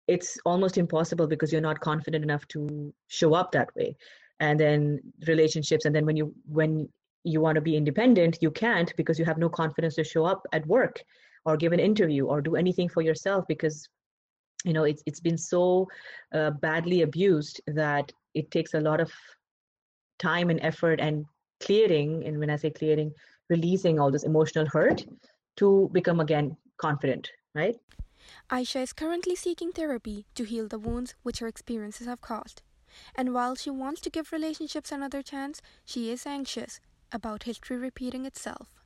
it's 0.09 0.37
almost 0.45 0.79
impossible 0.79 1.29
because 1.29 1.53
you're 1.53 1.61
not 1.61 1.79
confident 1.81 2.25
enough 2.25 2.47
to 2.49 2.93
show 3.07 3.35
up 3.35 3.53
that 3.53 3.75
way. 3.77 3.97
And 4.41 4.59
then 4.59 5.01
relationships 5.29 5.85
and 5.85 5.95
then 5.95 6.05
when 6.05 6.17
you 6.17 6.35
when 6.47 6.89
you 7.25 7.41
want 7.41 7.55
to 7.55 7.61
be 7.61 7.77
independent 7.77 8.39
you 8.41 8.51
can't 8.51 8.93
because 8.97 9.17
you 9.17 9.25
have 9.25 9.39
no 9.39 9.49
confidence 9.49 9.95
to 9.95 10.03
show 10.03 10.25
up 10.25 10.45
at 10.53 10.67
work 10.67 11.01
or 11.45 11.57
give 11.57 11.73
an 11.73 11.79
interview 11.79 12.27
or 12.27 12.41
do 12.41 12.57
anything 12.57 12.89
for 12.89 13.01
yourself 13.01 13.45
because 13.47 13.89
you 14.65 14.73
know 14.73 14.85
it's 14.85 15.03
it's 15.07 15.21
been 15.21 15.39
so 15.39 15.89
uh, 16.35 16.51
badly 16.51 17.03
abused 17.03 17.61
that 17.67 18.13
it 18.35 18.51
takes 18.51 18.75
a 18.75 18.81
lot 18.81 19.01
of 19.01 19.11
time 20.19 20.51
and 20.51 20.61
effort 20.63 21.01
and 21.01 21.25
clearing 21.61 22.25
and 22.27 22.39
when 22.39 22.51
i 22.51 22.57
say 22.57 22.71
clearing 22.71 23.13
releasing 23.51 23.99
all 23.99 24.11
this 24.11 24.25
emotional 24.25 24.67
hurt 24.67 25.05
to 25.57 25.91
become 25.93 26.21
again 26.21 26.57
confident 26.79 27.31
right? 27.55 27.77
Aisha 28.51 28.83
is 28.83 28.93
currently 28.93 29.35
seeking 29.35 29.73
therapy 29.73 30.27
to 30.35 30.45
heal 30.45 30.69
the 30.69 30.79
wounds 30.79 31.15
which 31.23 31.41
her 31.41 31.49
experiences 31.49 32.07
have 32.07 32.21
caused. 32.21 32.63
And 33.15 33.35
while 33.35 33.55
she 33.55 33.71
wants 33.71 34.01
to 34.03 34.11
give 34.11 34.33
relationships 34.33 34.93
another 34.93 35.23
chance 35.23 35.61
she 35.85 36.11
is 36.11 36.27
anxious 36.27 36.81
about 37.11 37.45
history 37.45 37.77
repeating 37.77 38.25
itself. 38.27 38.83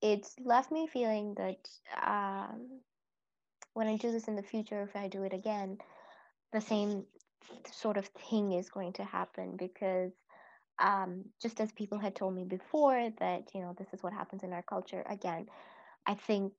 It's 0.00 0.36
left 0.44 0.70
me 0.70 0.86
feeling 0.86 1.34
that 1.34 1.68
um, 2.06 2.80
when 3.78 3.86
I 3.86 3.96
do 3.96 4.10
this 4.10 4.26
in 4.26 4.34
the 4.34 4.42
future, 4.42 4.82
if 4.82 4.96
I 4.96 5.06
do 5.06 5.22
it 5.22 5.32
again, 5.32 5.78
the 6.52 6.60
same 6.60 7.04
sort 7.70 7.96
of 7.96 8.06
thing 8.28 8.50
is 8.50 8.68
going 8.68 8.92
to 8.94 9.04
happen 9.04 9.56
because 9.56 10.10
um, 10.80 11.24
just 11.40 11.60
as 11.60 11.70
people 11.70 11.96
had 11.96 12.16
told 12.16 12.34
me 12.34 12.42
before 12.42 13.10
that 13.20 13.42
you 13.54 13.60
know 13.60 13.76
this 13.78 13.86
is 13.92 14.02
what 14.02 14.12
happens 14.12 14.42
in 14.42 14.52
our 14.52 14.62
culture 14.62 15.04
again 15.08 15.46
i 16.06 16.14
think 16.14 16.52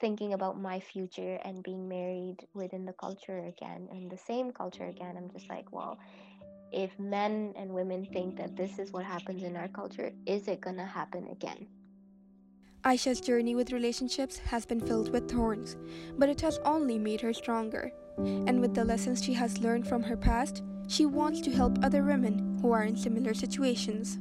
thinking 0.00 0.32
about 0.32 0.60
my 0.60 0.78
future 0.78 1.40
and 1.44 1.62
being 1.62 1.88
married 1.88 2.36
within 2.54 2.84
the 2.84 2.92
culture 2.92 3.46
again 3.46 3.88
and 3.90 4.10
the 4.10 4.16
same 4.16 4.52
culture 4.52 4.84
again 4.84 5.16
i'm 5.16 5.30
just 5.30 5.48
like 5.48 5.72
well 5.72 5.98
if 6.72 6.96
men 7.00 7.52
and 7.56 7.68
women 7.70 8.06
think 8.12 8.36
that 8.36 8.56
this 8.56 8.78
is 8.78 8.92
what 8.92 9.04
happens 9.04 9.42
in 9.42 9.56
our 9.56 9.68
culture 9.68 10.12
is 10.26 10.46
it 10.46 10.60
going 10.60 10.76
to 10.76 10.84
happen 10.84 11.26
again 11.32 11.66
Aisha's 12.84 13.18
journey 13.18 13.54
with 13.54 13.72
relationships 13.72 14.36
has 14.36 14.66
been 14.66 14.80
filled 14.80 15.10
with 15.10 15.30
thorns, 15.30 15.76
but 16.18 16.28
it 16.28 16.38
has 16.42 16.58
only 16.66 16.98
made 16.98 17.22
her 17.22 17.32
stronger. 17.32 17.90
And 18.18 18.60
with 18.60 18.74
the 18.74 18.84
lessons 18.84 19.24
she 19.24 19.32
has 19.32 19.58
learned 19.58 19.88
from 19.88 20.02
her 20.02 20.18
past, 20.18 20.62
she 20.86 21.06
wants 21.06 21.40
to 21.42 21.50
help 21.50 21.82
other 21.82 22.02
women 22.02 22.58
who 22.60 22.72
are 22.72 22.84
in 22.84 22.94
similar 22.94 23.32
situations. 23.32 24.18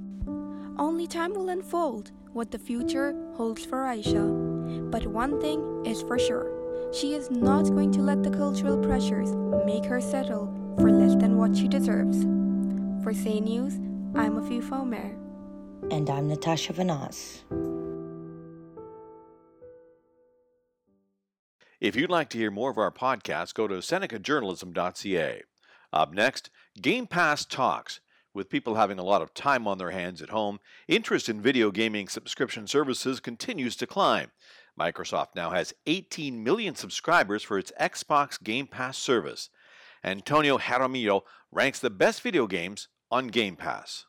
Only 0.80 1.08
time 1.08 1.34
will 1.34 1.50
unfold 1.50 2.12
what 2.32 2.52
the 2.52 2.58
future 2.58 3.14
holds 3.36 3.66
for 3.66 3.80
Aisha. 3.80 4.90
But 4.90 5.08
one 5.08 5.42
thing 5.42 5.86
is 5.86 6.02
for 6.02 6.18
sure 6.18 6.50
she 6.94 7.16
is 7.16 7.30
not 7.30 7.64
going 7.64 7.92
to 7.92 8.02
let 8.02 8.24
the 8.24 8.30
cultural 8.30 8.78
pressures 8.78 9.36
make 9.66 9.84
her 9.84 10.00
settle 10.00 10.48
for 10.80 10.90
less 10.90 11.16
than 11.16 11.38
what 11.38 11.58
she 11.58 11.68
deserves. 11.68 12.24
For 13.04 13.14
Say 13.14 13.42
News, 13.42 13.76
I'm 14.16 14.38
Afifa 14.38 14.80
Omer. 14.80 15.18
And 15.92 16.10
I'm 16.10 16.30
Natasha 16.30 16.72
Vanoss. 16.72 17.42
If 21.84 21.98
you'd 21.98 22.10
like 22.10 22.30
to 22.30 22.38
hear 22.38 22.50
more 22.50 22.72
of 22.72 22.78
our 22.78 22.94
podcasts, 22.94 23.54
go 23.54 23.68
to 23.68 23.76
senecajournalism.ca. 23.76 25.42
Up 25.92 26.14
next, 26.14 26.50
Game 26.82 27.08
Pass 27.08 27.44
Talks. 27.44 28.00
With 28.34 28.50
people 28.50 28.76
having 28.76 29.00
a 29.00 29.04
lot 29.04 29.22
of 29.22 29.34
time 29.34 29.68
on 29.68 29.80
their 29.80 29.92
hands 29.92 30.22
at 30.22 30.30
home, 30.30 30.62
interest 30.88 31.28
in 31.28 31.42
video 31.42 31.72
gaming 31.72 32.08
subscription 32.08 32.68
services 32.68 33.20
continues 33.20 33.76
to 33.76 33.86
climb. 33.86 34.32
Microsoft 34.80 35.36
now 35.36 35.50
has 35.50 35.74
18 35.86 36.42
million 36.42 36.74
subscribers 36.74 37.44
for 37.44 37.58
its 37.58 37.74
Xbox 37.78 38.42
Game 38.42 38.66
Pass 38.66 38.98
service. 38.98 39.50
Antonio 40.06 40.58
Jaramillo 40.58 41.24
ranks 41.52 41.82
the 41.82 41.90
best 41.90 42.22
video 42.22 42.48
games 42.48 42.88
on 43.12 43.28
Game 43.28 43.58
Pass. 43.58 44.06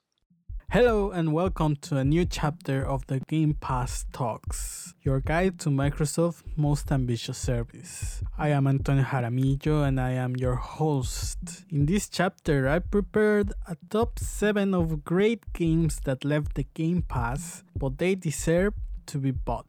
Hello 0.71 1.11
and 1.11 1.33
welcome 1.33 1.77
to 1.77 1.97
a 1.97 2.05
new 2.05 2.25
chapter 2.25 2.85
of 2.85 3.07
the 3.07 3.21
Game 3.21 3.55
Pass 3.55 4.07
Talks, 4.13 4.95
your 5.03 5.21
guide 5.21 5.61
to 5.61 5.69
Microsoft's 5.69 6.43
most 6.57 6.91
ambitious 6.91 7.39
service. 7.39 8.23
I 8.37 8.49
am 8.49 8.67
Antonio 8.67 9.05
Jaramillo 9.05 9.87
and 9.87 10.01
I 10.01 10.11
am 10.13 10.35
your 10.37 10.57
host. 10.57 11.39
In 11.71 11.87
this 11.87 12.09
chapter, 12.09 12.69
I 12.69 12.81
prepared 12.81 13.53
a 13.69 13.77
top 13.89 14.19
7 14.19 14.75
of 14.75 15.05
great 15.05 15.53
games 15.53 16.01
that 16.05 16.25
left 16.25 16.55
the 16.55 16.65
Game 16.75 17.03
Pass, 17.03 17.63
but 17.77 17.99
they 17.99 18.17
deserve 18.17 18.75
to 19.07 19.19
be 19.19 19.31
bought. 19.31 19.67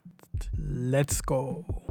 Let's 0.58 1.22
go! 1.22 1.85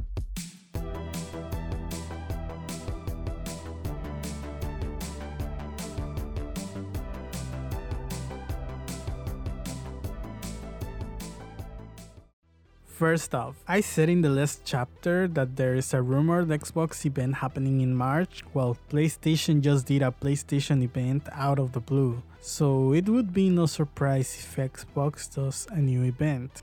First 13.05 13.35
off, 13.35 13.57
I 13.69 13.83
said 13.83 14.09
in 14.09 14.23
the 14.23 14.31
last 14.31 14.63
chapter 14.65 15.29
that 15.29 15.57
there 15.57 15.75
is 15.75 15.93
a 15.93 16.01
rumored 16.01 16.49
Xbox 16.49 17.05
event 17.05 17.35
happening 17.35 17.83
in 17.83 17.95
March. 17.95 18.43
Well, 18.55 18.79
PlayStation 18.89 19.61
just 19.61 19.85
did 19.85 20.01
a 20.01 20.11
PlayStation 20.11 20.83
event 20.83 21.29
out 21.31 21.59
of 21.59 21.73
the 21.73 21.81
blue, 21.81 22.23
so 22.41 22.95
it 22.95 23.07
would 23.07 23.35
be 23.35 23.51
no 23.51 23.67
surprise 23.67 24.35
if 24.41 24.57
Xbox 24.57 25.29
does 25.35 25.67
a 25.71 25.81
new 25.81 26.03
event. 26.05 26.63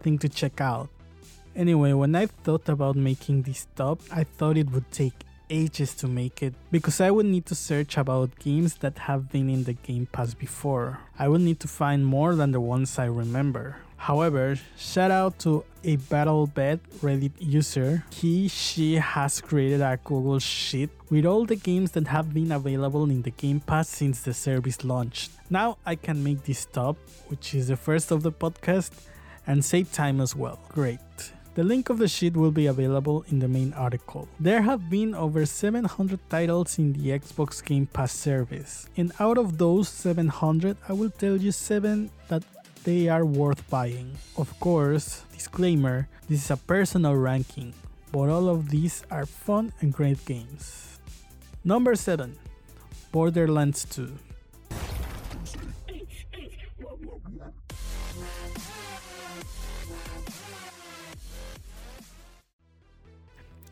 Thing 0.00 0.16
to 0.20 0.30
check 0.30 0.62
out. 0.62 0.88
Anyway, 1.54 1.92
when 1.92 2.14
I 2.14 2.24
thought 2.24 2.70
about 2.70 2.96
making 2.96 3.42
this 3.42 3.66
top, 3.76 4.00
I 4.10 4.24
thought 4.24 4.56
it 4.56 4.70
would 4.70 4.90
take 4.90 5.26
ages 5.50 5.94
to 5.96 6.08
make 6.08 6.42
it 6.42 6.54
because 6.70 7.02
I 7.02 7.10
would 7.10 7.26
need 7.26 7.44
to 7.52 7.54
search 7.54 7.98
about 7.98 8.38
games 8.38 8.76
that 8.76 8.96
have 8.96 9.30
been 9.30 9.50
in 9.50 9.64
the 9.64 9.74
Game 9.74 10.06
Pass 10.06 10.32
before. 10.32 11.00
I 11.18 11.28
would 11.28 11.42
need 11.42 11.60
to 11.60 11.68
find 11.68 12.06
more 12.06 12.34
than 12.34 12.52
the 12.52 12.60
ones 12.60 12.98
I 12.98 13.04
remember. 13.04 13.76
However, 14.02 14.58
shout 14.76 15.12
out 15.12 15.38
to 15.46 15.64
a 15.84 15.96
BattleBet 15.96 16.80
Reddit 17.02 17.30
user. 17.38 18.02
He, 18.10 18.48
she 18.48 18.96
has 18.96 19.40
created 19.40 19.80
a 19.80 19.96
Google 20.02 20.40
Sheet 20.40 20.90
with 21.08 21.24
all 21.24 21.44
the 21.44 21.54
games 21.54 21.92
that 21.92 22.08
have 22.08 22.34
been 22.34 22.50
available 22.50 23.04
in 23.04 23.22
the 23.22 23.30
Game 23.30 23.60
Pass 23.60 23.88
since 23.88 24.22
the 24.22 24.34
service 24.34 24.82
launched. 24.82 25.30
Now 25.50 25.78
I 25.86 25.94
can 25.94 26.24
make 26.24 26.42
this 26.42 26.64
top, 26.64 26.96
which 27.28 27.54
is 27.54 27.68
the 27.68 27.76
first 27.76 28.10
of 28.10 28.24
the 28.24 28.32
podcast, 28.32 28.90
and 29.46 29.64
save 29.64 29.92
time 29.92 30.20
as 30.20 30.34
well. 30.34 30.58
Great. 30.68 30.98
The 31.54 31.62
link 31.62 31.88
of 31.88 31.98
the 31.98 32.08
sheet 32.08 32.36
will 32.36 32.50
be 32.50 32.66
available 32.66 33.24
in 33.28 33.38
the 33.38 33.46
main 33.46 33.72
article. 33.74 34.26
There 34.40 34.62
have 34.62 34.90
been 34.90 35.14
over 35.14 35.46
700 35.46 36.18
titles 36.28 36.78
in 36.78 36.92
the 36.94 37.10
Xbox 37.10 37.64
Game 37.64 37.86
Pass 37.86 38.12
service, 38.12 38.88
and 38.96 39.12
out 39.20 39.38
of 39.38 39.58
those 39.58 39.88
700, 39.90 40.76
I 40.88 40.92
will 40.92 41.10
tell 41.10 41.36
you 41.36 41.52
7 41.52 42.10
that 42.28 42.42
they 42.84 43.08
are 43.08 43.24
worth 43.24 43.62
buying. 43.70 44.18
Of 44.36 44.58
course, 44.58 45.22
disclaimer, 45.32 46.08
this 46.28 46.44
is 46.44 46.50
a 46.50 46.56
personal 46.56 47.14
ranking, 47.14 47.74
but 48.10 48.28
all 48.28 48.48
of 48.48 48.70
these 48.70 49.04
are 49.10 49.26
fun 49.26 49.72
and 49.80 49.92
great 49.92 50.24
games. 50.26 50.98
Number 51.64 51.94
7 51.94 52.36
Borderlands 53.12 53.84
2. 53.86 54.10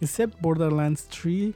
Except 0.03 0.41
Borderlands 0.41 1.03
3, 1.11 1.53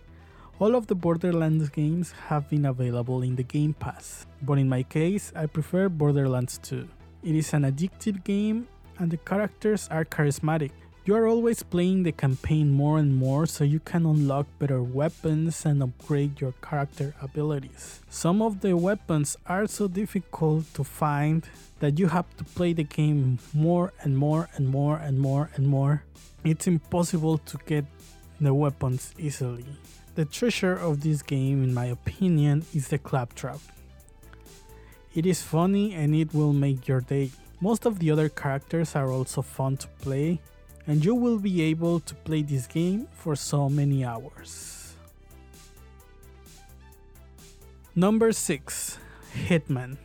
all 0.58 0.75
of 0.75 0.87
the 0.87 0.94
Borderlands 0.94 1.70
games 1.70 2.12
have 2.28 2.50
been 2.50 2.66
available 2.66 3.23
in 3.23 3.37
the 3.37 3.42
Game 3.42 3.73
Pass, 3.73 4.26
but 4.42 4.58
in 4.58 4.68
my 4.68 4.82
case, 4.82 5.32
I 5.34 5.46
prefer 5.46 5.88
Borderlands 5.88 6.58
2. 6.58 6.87
It 7.25 7.35
is 7.35 7.54
an 7.54 7.62
addictive 7.62 8.23
game 8.23 8.69
and 8.99 9.11
the 9.11 9.16
characters 9.16 9.88
are 9.90 10.04
charismatic. 10.04 10.73
You 11.07 11.14
are 11.14 11.26
always 11.26 11.62
playing 11.62 12.02
the 12.02 12.12
campaign 12.12 12.71
more 12.71 12.99
and 12.99 13.14
more 13.14 13.47
so 13.47 13.64
you 13.64 13.81
can 13.81 14.04
unlock 14.04 14.47
better 14.59 14.83
weapons 14.83 15.64
and 15.64 15.83
upgrade 15.83 16.38
your 16.38 16.52
character 16.61 17.14
abilities. 17.23 18.00
Some 18.11 18.43
of 18.43 18.61
the 18.61 18.76
weapons 18.76 19.38
are 19.47 19.66
so 19.66 19.88
difficult 19.88 20.73
to 20.75 20.85
find 20.85 21.49
that 21.81 21.99
you 21.99 22.09
have 22.09 22.28
to 22.37 22.45
play 22.45 22.75
the 22.75 22.85
game 22.85 23.38
more 23.54 23.95
and 24.02 24.19
more 24.19 24.50
and 24.57 24.69
more 24.69 24.99
and 24.99 25.19
more 25.19 25.49
and 25.54 25.66
more. 25.66 26.04
It's 26.45 26.66
impossible 26.66 27.38
to 27.38 27.59
get 27.64 27.87
the 28.38 28.52
weapons 28.52 29.14
easily. 29.19 29.64
The 30.14 30.26
treasure 30.26 30.75
of 30.75 31.00
this 31.00 31.23
game, 31.23 31.64
in 31.64 31.73
my 31.73 31.87
opinion, 31.87 32.66
is 32.75 32.88
the 32.88 32.99
claptrap. 32.99 33.61
It 35.14 35.26
is 35.26 35.42
funny 35.42 35.94
and 35.94 36.14
it 36.14 36.35
will 36.35 36.52
make 36.52 36.88
your 36.88 37.00
day. 37.00 37.30
Most 37.61 37.87
of 37.87 38.00
the 38.00 38.11
other 38.11 38.28
characters 38.28 38.97
are 38.97 39.11
also 39.11 39.42
fun 39.42 39.76
to 39.78 39.88
play, 40.02 40.40
and 40.88 41.04
you 41.04 41.14
will 41.14 41.38
be 41.38 41.62
able 41.62 42.00
to 42.00 42.14
play 42.26 42.42
this 42.42 42.66
game 42.66 43.06
for 43.12 43.37
so 43.37 43.68
many 43.68 44.04
hours. 44.04 44.97
Number 47.94 48.33
6 48.33 48.99
Hitman. 49.47 49.99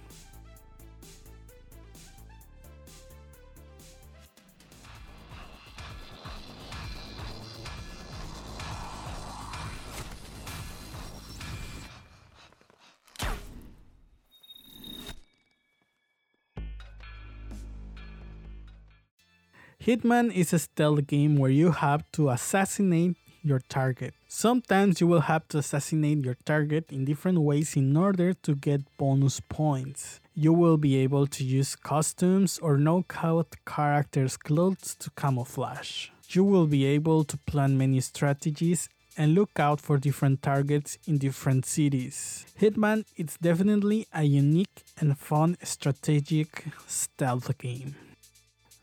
Hitman 19.89 20.32
is 20.32 20.54
a 20.54 20.60
stealth 20.60 21.08
game 21.08 21.36
where 21.36 21.49
you 21.49 21.71
have 21.71 22.04
to 22.12 22.30
assassinate 22.30 23.17
your 23.41 23.58
target. 23.69 24.13
Sometimes 24.28 25.02
you 25.02 25.08
will 25.08 25.21
have 25.21 25.47
to 25.47 25.58
assassinate 25.58 26.23
your 26.23 26.38
target 26.45 26.91
in 26.91 27.06
different 27.06 27.39
ways 27.41 27.75
in 27.75 27.97
order 27.97 28.36
to 28.36 28.54
get 28.54 28.82
bonus 28.99 29.39
points. 29.39 30.19
You 30.36 30.54
will 30.54 30.78
be 30.78 30.97
able 30.97 31.25
to 31.25 31.43
use 31.43 31.75
costumes 31.75 32.60
or 32.60 32.78
knockout 32.78 33.56
characters' 33.65 34.38
clothes 34.38 34.93
to 34.99 35.10
camouflage. 35.17 36.10
You 36.30 36.43
will 36.43 36.67
be 36.67 36.86
able 36.86 37.23
to 37.23 37.38
plan 37.47 37.75
many 37.75 37.99
strategies 38.02 38.89
and 39.17 39.34
look 39.34 39.60
out 39.60 39.82
for 39.82 39.97
different 39.97 40.43
targets 40.43 40.99
in 41.08 41.17
different 41.17 41.65
cities. 41.65 42.45
Hitman 42.62 43.06
is 43.17 43.39
definitely 43.41 44.06
a 44.13 44.21
unique 44.21 44.84
and 44.99 45.17
fun 45.17 45.58
strategic 45.63 46.65
stealth 46.86 47.58
game. 47.58 47.95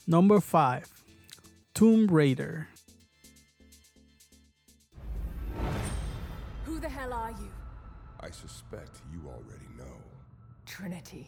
Number 0.09 0.38
5 0.38 0.87
Tomb 1.75 2.07
Raider. 2.07 2.69
Who 6.64 6.79
the 6.79 6.88
hell 6.88 7.12
are 7.12 7.33
you? 7.33 7.51
I 8.21 8.31
suspect 8.31 9.03
you 9.12 9.27
already 9.27 9.66
know. 9.77 9.99
Trinity. 10.64 11.27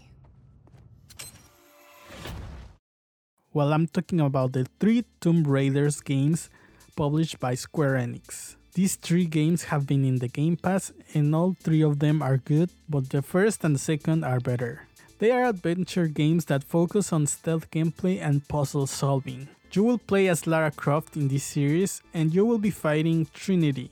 Well, 3.52 3.72
I'm 3.72 3.88
talking 3.88 4.20
about 4.20 4.52
the 4.52 4.66
three 4.78 5.04
Tomb 5.20 5.42
Raiders 5.42 6.00
games 6.00 6.48
published 6.94 7.40
by 7.40 7.54
Square 7.54 7.94
Enix. 7.94 8.54
These 8.74 8.94
three 8.94 9.26
games 9.26 9.64
have 9.64 9.88
been 9.88 10.04
in 10.04 10.20
the 10.20 10.28
Game 10.28 10.56
Pass, 10.56 10.92
and 11.14 11.34
all 11.34 11.56
three 11.58 11.82
of 11.82 11.98
them 11.98 12.22
are 12.22 12.36
good, 12.36 12.70
but 12.88 13.10
the 13.10 13.22
first 13.22 13.64
and 13.64 13.74
the 13.74 13.80
second 13.80 14.22
are 14.22 14.38
better. 14.38 14.87
They 15.18 15.32
are 15.32 15.46
adventure 15.46 16.06
games 16.06 16.44
that 16.44 16.62
focus 16.62 17.12
on 17.12 17.26
stealth 17.26 17.70
gameplay 17.72 18.22
and 18.22 18.46
puzzle 18.46 18.86
solving. 18.86 19.48
You 19.72 19.82
will 19.82 19.98
play 19.98 20.28
as 20.28 20.46
Lara 20.46 20.70
Croft 20.70 21.16
in 21.16 21.26
this 21.26 21.42
series, 21.42 22.02
and 22.14 22.32
you 22.32 22.46
will 22.46 22.58
be 22.58 22.70
fighting 22.70 23.26
Trinity, 23.34 23.90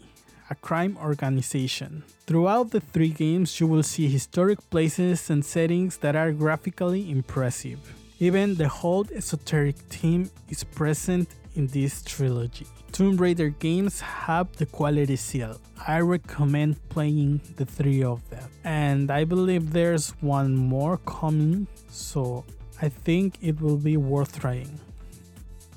a 0.51 0.55
crime 0.55 0.97
organization. 1.03 2.05
Throughout 2.27 2.71
the 2.71 2.81
three 2.81 3.09
games, 3.09 3.59
you 3.59 3.67
will 3.67 3.83
see 3.83 4.09
historic 4.09 4.59
places 4.71 5.29
and 5.29 5.45
settings 5.45 5.97
that 5.99 6.15
are 6.15 6.31
graphically 6.31 7.11
impressive. 7.11 7.81
Even 8.21 8.55
the 8.55 8.69
whole 8.69 9.05
esoteric 9.13 9.77
theme 9.91 10.31
is 10.49 10.63
present 10.63 11.29
in 11.57 11.67
this 11.69 12.03
trilogy. 12.03 12.67
Tomb 12.93 13.17
Raider 13.17 13.49
games 13.49 14.01
have 14.01 14.55
the 14.57 14.67
quality 14.67 15.17
seal. 15.17 15.61
I 15.87 16.01
recommend 16.01 16.77
playing 16.89 17.41
the 17.57 17.67
three 17.67 18.03
of 18.03 18.29
them. 18.31 18.49
And 18.65 19.11
I 19.11 19.25
believe 19.25 19.73
there's 19.73 20.11
one 20.21 20.57
more 20.57 20.99
coming, 20.99 21.67
so 21.91 22.45
I 22.81 22.89
think 22.89 23.39
it 23.43 23.61
will 23.61 23.77
be 23.77 23.97
worth 23.97 24.41
trying. 24.41 24.81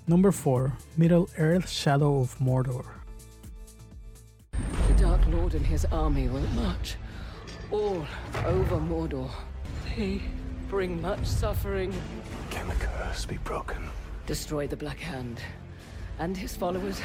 Number 0.08 0.32
4 0.32 0.74
Middle 0.98 1.30
Earth 1.38 1.70
Shadow 1.70 2.20
of 2.20 2.38
Mordor. 2.40 2.86
The 4.88 4.94
Dark 4.96 5.22
Lord 5.28 5.54
and 5.54 5.66
his 5.66 5.86
army 5.86 6.28
will 6.28 6.48
march 6.56 6.96
all 7.72 8.06
over 8.46 8.78
Mordor. 8.78 9.30
They 9.96 10.22
bring 10.68 11.02
much 11.02 11.26
suffering. 11.26 11.94
Can 12.50 12.68
the 12.68 12.76
curse 12.76 13.26
be 13.26 13.38
broken? 13.38 13.90
Destroy 14.26 14.68
the 14.68 14.78
Black 14.78 15.00
Hand 15.00 15.42
and 16.20 16.36
his 16.36 16.56
followers 16.56 17.02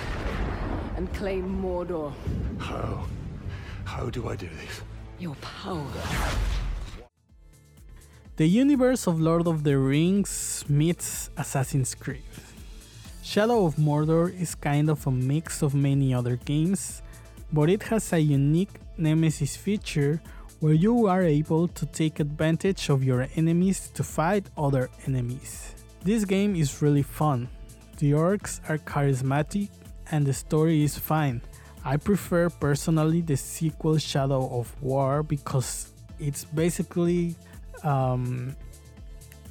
and 0.96 1.12
claim 1.14 1.62
Mordor. 1.62 2.12
How? 2.58 3.06
How 3.84 4.10
do 4.10 4.28
I 4.28 4.36
do 4.36 4.48
this? 4.48 4.82
Your 5.18 5.36
power. 5.36 5.86
The 8.36 8.46
universe 8.46 9.06
of 9.06 9.20
Lord 9.20 9.46
of 9.46 9.62
the 9.62 9.78
Rings 9.78 10.64
meets 10.68 11.30
Assassin's 11.36 11.94
Creed. 11.94 12.22
Shadow 13.22 13.64
of 13.64 13.76
Mordor 13.76 14.28
is 14.38 14.54
kind 14.54 14.90
of 14.90 15.06
a 15.06 15.10
mix 15.10 15.62
of 15.62 15.74
many 15.74 16.12
other 16.12 16.36
games, 16.36 17.00
but 17.52 17.70
it 17.70 17.84
has 17.84 18.12
a 18.12 18.18
unique 18.18 18.80
Nemesis 18.98 19.56
feature 19.56 20.20
where 20.60 20.74
you 20.74 21.06
are 21.06 21.22
able 21.22 21.68
to 21.68 21.86
take 21.86 22.20
advantage 22.20 22.90
of 22.90 23.04
your 23.04 23.28
enemies 23.36 23.90
to 23.94 24.02
fight 24.02 24.50
other 24.56 24.90
enemies. 25.06 25.74
This 26.02 26.24
game 26.24 26.56
is 26.56 26.82
really 26.82 27.02
fun. 27.02 27.48
The 27.98 28.12
orcs 28.12 28.60
are 28.68 28.78
charismatic 28.78 29.68
and 30.10 30.26
the 30.26 30.32
story 30.32 30.82
is 30.82 30.98
fine. 30.98 31.40
I 31.84 31.96
prefer 31.96 32.48
personally 32.48 33.20
the 33.20 33.36
sequel 33.36 33.98
Shadow 33.98 34.58
of 34.58 34.74
War 34.82 35.22
because 35.22 35.92
it's 36.18 36.44
basically 36.44 37.36
um, 37.82 38.56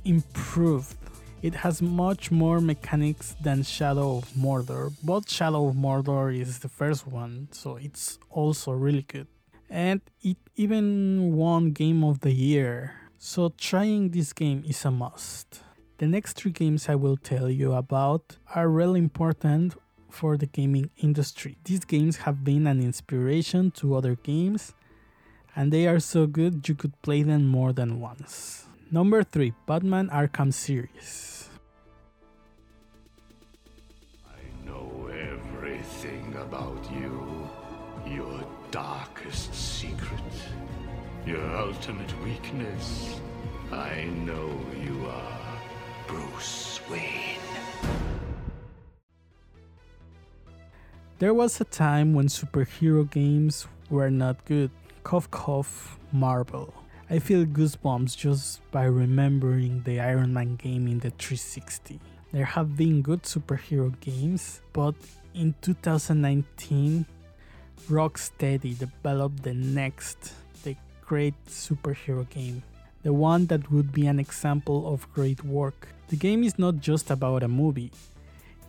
improved. 0.03 0.97
It 1.41 1.53
has 1.55 1.81
much 1.81 2.31
more 2.31 2.59
mechanics 2.59 3.35
than 3.41 3.63
Shadow 3.63 4.17
of 4.17 4.29
Mordor, 4.31 4.93
but 5.03 5.29
Shadow 5.29 5.67
of 5.67 5.75
Mordor 5.75 6.35
is 6.37 6.59
the 6.59 6.69
first 6.69 7.05
one, 7.05 7.49
so 7.51 7.75
it's 7.75 8.17
also 8.29 8.71
really 8.71 9.03
good. 9.03 9.27
And 9.69 10.01
it 10.21 10.37
even 10.55 11.33
won 11.35 11.71
Game 11.71 12.03
of 12.03 12.21
the 12.21 12.31
Year, 12.31 12.93
so 13.17 13.53
trying 13.57 14.09
this 14.09 14.31
game 14.33 14.63
is 14.67 14.85
a 14.85 14.91
must. 14.91 15.59
The 16.03 16.09
next 16.09 16.33
three 16.33 16.51
games 16.51 16.89
I 16.89 16.95
will 16.95 17.15
tell 17.15 17.49
you 17.49 17.71
about 17.71 18.35
are 18.53 18.67
really 18.67 18.99
important 18.99 19.75
for 20.09 20.35
the 20.35 20.47
gaming 20.47 20.89
industry. 20.97 21.55
These 21.63 21.85
games 21.85 22.17
have 22.27 22.43
been 22.43 22.67
an 22.67 22.81
inspiration 22.81 23.71
to 23.79 23.95
other 23.95 24.15
games, 24.15 24.73
and 25.55 25.71
they 25.71 25.87
are 25.87 26.01
so 26.01 26.27
good 26.27 26.67
you 26.67 26.75
could 26.75 27.01
play 27.03 27.23
them 27.23 27.47
more 27.47 27.71
than 27.71 28.01
once. 28.01 28.65
Number 28.91 29.23
3 29.23 29.53
Batman 29.65 30.09
Arkham 30.09 30.51
series. 30.51 31.47
I 34.27 34.43
know 34.65 35.07
everything 35.07 36.35
about 36.35 36.83
you. 36.91 37.47
Your 38.05 38.43
darkest 38.71 39.55
secret. 39.55 40.35
Your 41.25 41.49
ultimate 41.55 42.13
weakness. 42.25 43.21
I 43.71 44.03
know 44.03 44.51
you 44.82 44.82
There 51.19 51.33
was 51.33 51.61
a 51.61 51.63
time 51.63 52.13
when 52.13 52.27
superhero 52.27 53.09
games 53.09 53.67
were 53.89 54.11
not 54.11 54.43
good. 54.43 54.71
Cough 55.03 55.31
cough, 55.31 55.97
Marvel. 56.11 56.73
I 57.09 57.19
feel 57.19 57.45
goosebumps 57.45 58.17
just 58.17 58.59
by 58.71 58.85
remembering 58.85 59.83
the 59.83 60.01
Iron 60.01 60.33
Man 60.33 60.55
game 60.55 60.87
in 60.87 60.99
the 60.99 61.11
360. 61.11 61.99
There 62.33 62.43
have 62.43 62.75
been 62.75 63.01
good 63.01 63.23
superhero 63.23 63.97
games, 64.01 64.61
but 64.73 64.95
in 65.33 65.55
2019, 65.61 67.05
Rocksteady 67.89 68.77
developed 68.77 69.43
the 69.43 69.53
next, 69.53 70.33
the 70.63 70.75
great 71.05 71.35
superhero 71.45 72.27
game. 72.29 72.63
The 73.03 73.13
one 73.13 73.45
that 73.45 73.71
would 73.71 73.91
be 73.91 74.07
an 74.07 74.19
example 74.19 74.91
of 74.93 75.11
great 75.13 75.43
work. 75.45 75.87
The 76.13 76.19
game 76.19 76.43
is 76.43 76.59
not 76.59 76.77
just 76.77 77.09
about 77.09 77.41
a 77.41 77.47
movie, 77.47 77.89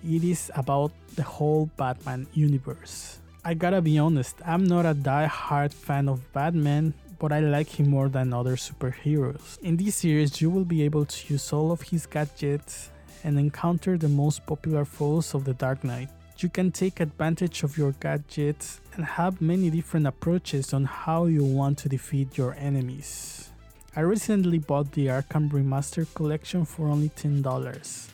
it 0.03 0.25
is 0.25 0.51
about 0.55 0.93
the 1.15 1.23
whole 1.23 1.69
Batman 1.77 2.27
universe. 2.33 3.19
I 3.45 3.53
gotta 3.53 3.83
be 3.83 3.99
honest, 3.99 4.37
I'm 4.47 4.65
not 4.65 4.87
a 4.87 4.95
die-hard 4.95 5.75
fan 5.75 6.09
of 6.09 6.33
Batman, 6.33 6.95
but 7.19 7.33
I 7.33 7.41
like 7.41 7.69
him 7.69 7.91
more 7.91 8.09
than 8.09 8.33
other 8.33 8.57
superheroes. 8.57 9.59
In 9.61 9.77
this 9.77 9.97
series, 9.97 10.41
you 10.41 10.49
will 10.49 10.65
be 10.65 10.85
able 10.85 11.05
to 11.05 11.33
use 11.35 11.53
all 11.53 11.71
of 11.71 11.83
his 11.83 12.07
gadgets 12.07 12.89
and 13.25 13.39
encounter 13.39 13.99
the 13.99 14.09
most 14.09 14.47
popular 14.47 14.87
foes 14.87 15.35
of 15.35 15.45
the 15.45 15.53
Dark 15.53 15.85
Knight. 15.85 16.09
You 16.39 16.49
can 16.49 16.73
take 16.73 17.01
advantage 17.01 17.63
of 17.63 17.77
your 17.77 17.93
gadgets 18.01 18.81
and 18.95 19.05
have 19.05 19.43
many 19.43 19.69
different 19.69 20.07
approaches 20.07 20.73
on 20.73 20.87
how 20.87 21.27
you 21.27 21.45
want 21.45 21.77
to 21.81 21.91
defeat 21.91 22.39
your 22.39 22.55
enemies. 22.55 23.51
I 23.97 24.01
recently 24.01 24.59
bought 24.59 24.91
the 24.91 25.07
Arkham 25.07 25.49
Remastered 25.53 26.13
collection 26.15 26.65
for 26.65 26.89
only 26.89 27.11
$10. 27.11 28.11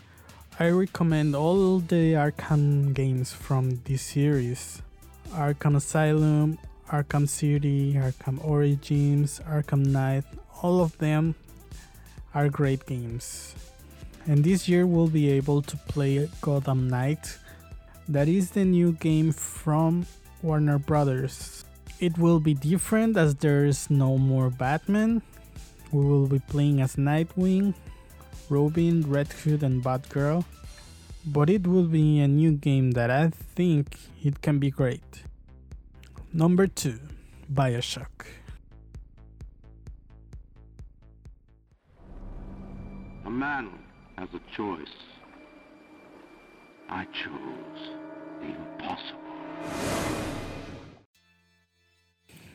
I 0.58 0.68
recommend 0.68 1.34
all 1.34 1.78
the 1.78 2.12
Arkham 2.20 2.92
games 2.92 3.32
from 3.32 3.80
this 3.84 4.02
series 4.02 4.82
Arkham 5.30 5.76
Asylum, 5.76 6.58
Arkham 6.90 7.26
City, 7.26 7.94
Arkham 7.94 8.44
Origins, 8.44 9.40
Arkham 9.48 9.86
Knight, 9.86 10.24
all 10.62 10.82
of 10.82 10.98
them 10.98 11.34
are 12.34 12.50
great 12.50 12.84
games. 12.84 13.54
And 14.26 14.44
this 14.44 14.68
year 14.68 14.86
we'll 14.86 15.08
be 15.08 15.30
able 15.30 15.62
to 15.62 15.78
play 15.88 16.28
Gotham 16.42 16.88
Knight. 16.88 17.38
That 18.06 18.28
is 18.28 18.50
the 18.50 18.66
new 18.66 18.92
game 18.92 19.32
from 19.32 20.04
Warner 20.42 20.78
Brothers. 20.78 21.64
It 22.00 22.18
will 22.18 22.38
be 22.38 22.52
different 22.52 23.16
as 23.16 23.34
there's 23.36 23.88
no 23.88 24.18
more 24.18 24.50
Batman. 24.50 25.22
We 25.92 26.04
will 26.04 26.26
be 26.26 26.38
playing 26.38 26.80
as 26.80 26.96
Nightwing, 26.96 27.74
Robin, 28.48 29.02
Red 29.10 29.32
Hood, 29.32 29.62
and 29.62 29.82
Batgirl. 29.82 30.44
But 31.26 31.50
it 31.50 31.66
will 31.66 31.86
be 31.86 32.20
a 32.20 32.28
new 32.28 32.52
game 32.52 32.92
that 32.92 33.10
I 33.10 33.28
think 33.30 33.98
it 34.22 34.40
can 34.40 34.58
be 34.58 34.70
great. 34.70 35.24
Number 36.32 36.66
2 36.66 36.98
Bioshock. 37.52 38.26
A 43.26 43.30
man 43.30 43.70
has 44.16 44.28
a 44.32 44.56
choice. 44.56 44.96
I 46.88 47.04
chose 47.06 47.80
the 48.40 48.46
impossible. 48.46 49.20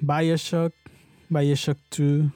Bioshock, 0.03 0.71
Bioshock 1.31 1.77
2, 1.91 2.31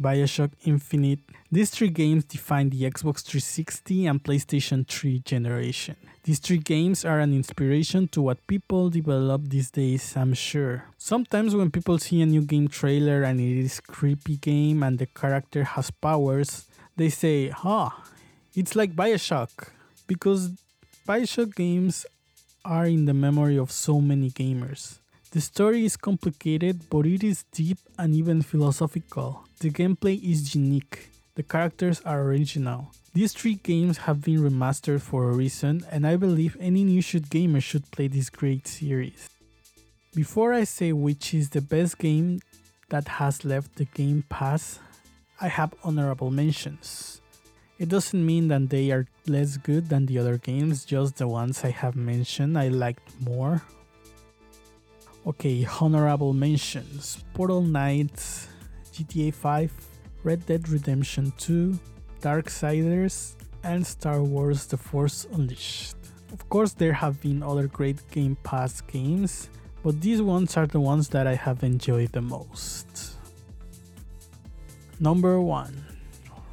Bioshock 0.00 0.52
Infinite. 0.64 1.20
These 1.50 1.70
three 1.70 1.88
games 1.88 2.24
define 2.24 2.70
the 2.70 2.82
Xbox 2.82 3.22
360 3.24 4.06
and 4.06 4.22
PlayStation 4.22 4.86
3 4.86 5.20
generation. 5.20 5.96
These 6.24 6.40
three 6.40 6.58
games 6.58 7.04
are 7.04 7.20
an 7.20 7.32
inspiration 7.32 8.08
to 8.08 8.20
what 8.22 8.46
people 8.46 8.90
develop 8.90 9.48
these 9.48 9.70
days, 9.70 10.14
I'm 10.16 10.34
sure. 10.34 10.84
Sometimes 10.98 11.56
when 11.56 11.70
people 11.70 11.98
see 11.98 12.20
a 12.20 12.26
new 12.26 12.42
game 12.42 12.68
trailer 12.68 13.22
and 13.22 13.40
it 13.40 13.58
is 13.58 13.80
creepy 13.80 14.36
game 14.36 14.82
and 14.82 14.98
the 14.98 15.06
character 15.06 15.64
has 15.64 15.90
powers, 15.90 16.68
they 16.96 17.08
say, 17.08 17.50
"Ah, 17.64 18.04
it's 18.54 18.76
like 18.76 18.94
BioShock." 18.94 19.72
Because 20.06 20.50
BioShock 21.06 21.54
games 21.54 22.04
are 22.64 22.86
in 22.86 23.06
the 23.06 23.14
memory 23.14 23.56
of 23.56 23.72
so 23.72 24.00
many 24.00 24.30
gamers. 24.30 24.98
The 25.30 25.42
story 25.42 25.84
is 25.84 25.98
complicated, 25.98 26.88
but 26.88 27.04
it 27.04 27.22
is 27.22 27.44
deep 27.52 27.76
and 27.98 28.14
even 28.14 28.40
philosophical. 28.40 29.44
The 29.60 29.70
gameplay 29.70 30.22
is 30.22 30.54
unique. 30.54 31.10
The 31.34 31.42
characters 31.42 32.00
are 32.06 32.22
original. 32.22 32.92
These 33.12 33.34
three 33.34 33.56
games 33.56 33.98
have 33.98 34.22
been 34.22 34.40
remastered 34.40 35.02
for 35.02 35.28
a 35.28 35.34
reason, 35.34 35.84
and 35.90 36.06
I 36.06 36.16
believe 36.16 36.56
any 36.58 36.82
new 36.82 37.02
shoot 37.02 37.28
gamer 37.28 37.60
should 37.60 37.90
play 37.90 38.08
this 38.08 38.30
great 38.30 38.66
series. 38.66 39.28
Before 40.14 40.54
I 40.54 40.64
say 40.64 40.92
which 40.94 41.34
is 41.34 41.50
the 41.50 41.60
best 41.60 41.98
game 41.98 42.40
that 42.88 43.06
has 43.20 43.44
left 43.44 43.76
the 43.76 43.84
Game 43.84 44.24
Pass, 44.30 44.80
I 45.42 45.48
have 45.48 45.74
honorable 45.84 46.30
mentions. 46.30 47.20
It 47.78 47.90
doesn't 47.90 48.24
mean 48.24 48.48
that 48.48 48.70
they 48.70 48.90
are 48.92 49.06
less 49.26 49.58
good 49.58 49.90
than 49.90 50.06
the 50.06 50.18
other 50.18 50.38
games, 50.38 50.86
just 50.86 51.16
the 51.16 51.28
ones 51.28 51.64
I 51.64 51.70
have 51.70 51.96
mentioned 51.96 52.58
I 52.58 52.68
liked 52.68 53.12
more. 53.20 53.62
Okay, 55.28 55.68
honorable 55.78 56.32
mentions 56.32 57.22
Portal 57.34 57.60
Knights, 57.60 58.48
GTA 58.94 59.34
5, 59.34 59.70
Red 60.24 60.46
Dead 60.46 60.66
Redemption 60.70 61.34
2, 61.36 61.78
Darksiders, 62.22 63.34
and 63.62 63.86
Star 63.86 64.22
Wars 64.22 64.64
The 64.64 64.78
Force 64.78 65.26
Unleashed. 65.30 65.96
Of 66.32 66.48
course, 66.48 66.72
there 66.72 66.94
have 66.94 67.20
been 67.20 67.42
other 67.42 67.66
great 67.66 68.00
Game 68.10 68.38
Pass 68.42 68.80
games, 68.80 69.50
but 69.82 70.00
these 70.00 70.22
ones 70.22 70.56
are 70.56 70.66
the 70.66 70.80
ones 70.80 71.10
that 71.10 71.26
I 71.26 71.34
have 71.34 71.62
enjoyed 71.62 72.12
the 72.12 72.22
most. 72.22 72.86
Number 74.98 75.38
1 75.42 75.84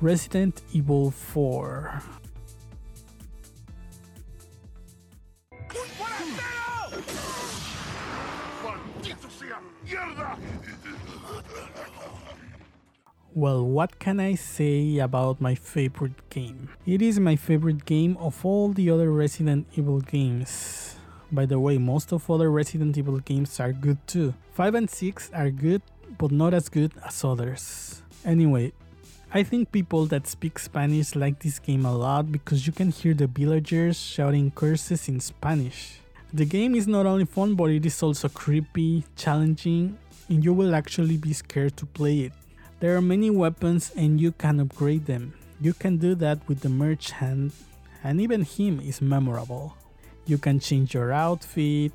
Resident 0.01 0.61
Evil 0.73 1.11
4. 1.11 2.03
Well, 13.33 13.65
what 13.65 13.99
can 13.99 14.21
I 14.21 14.35
say 14.35 14.97
about 14.99 15.41
my 15.41 15.55
favorite 15.55 16.29
game? 16.29 16.69
It 16.85 17.01
is 17.01 17.19
my 17.19 17.35
favorite 17.35 17.83
game 17.85 18.15
of 18.17 18.45
all 18.45 18.69
the 18.69 18.89
other 18.89 19.11
Resident 19.11 19.67
Evil 19.75 19.99
games. 19.99 20.95
By 21.31 21.45
the 21.45 21.59
way, 21.59 21.77
most 21.77 22.13
of 22.13 22.31
other 22.31 22.49
Resident 22.49 22.97
Evil 22.97 23.19
games 23.19 23.59
are 23.59 23.73
good 23.73 23.97
too. 24.07 24.33
5 24.53 24.75
and 24.75 24.89
6 24.89 25.31
are 25.33 25.49
good, 25.49 25.81
but 26.17 26.31
not 26.31 26.53
as 26.53 26.69
good 26.69 26.93
as 27.05 27.25
others. 27.25 28.01
Anyway, 28.23 28.71
I 29.33 29.43
think 29.43 29.71
people 29.71 30.05
that 30.05 30.27
speak 30.27 30.57
Spanish 30.57 31.13
like 31.13 31.39
this 31.39 31.59
game 31.59 31.85
a 31.85 31.93
lot 31.93 32.31
because 32.31 32.65
you 32.65 32.71
can 32.71 32.89
hear 32.89 33.13
the 33.13 33.27
villagers 33.27 33.99
shouting 33.99 34.51
curses 34.51 35.09
in 35.09 35.19
Spanish. 35.19 35.99
The 36.35 36.43
game 36.43 36.75
is 36.75 36.85
not 36.85 37.05
only 37.05 37.23
fun, 37.23 37.55
but 37.55 37.71
it 37.71 37.85
is 37.85 38.03
also 38.03 38.27
creepy, 38.27 39.05
challenging, 39.15 39.97
and 40.27 40.43
you 40.43 40.51
will 40.51 40.75
actually 40.75 41.15
be 41.15 41.31
scared 41.31 41.77
to 41.77 41.85
play 41.85 42.27
it. 42.27 42.33
There 42.81 42.97
are 42.97 43.01
many 43.01 43.29
weapons 43.29 43.93
and 43.95 44.19
you 44.19 44.33
can 44.33 44.59
upgrade 44.59 45.05
them. 45.05 45.33
You 45.61 45.71
can 45.71 45.95
do 45.95 46.13
that 46.15 46.45
with 46.49 46.59
the 46.59 46.67
merchant, 46.67 47.53
and 48.03 48.19
even 48.19 48.43
him 48.43 48.81
is 48.81 49.01
memorable. 49.01 49.77
You 50.25 50.37
can 50.37 50.59
change 50.59 50.93
your 50.93 51.13
outfit. 51.13 51.93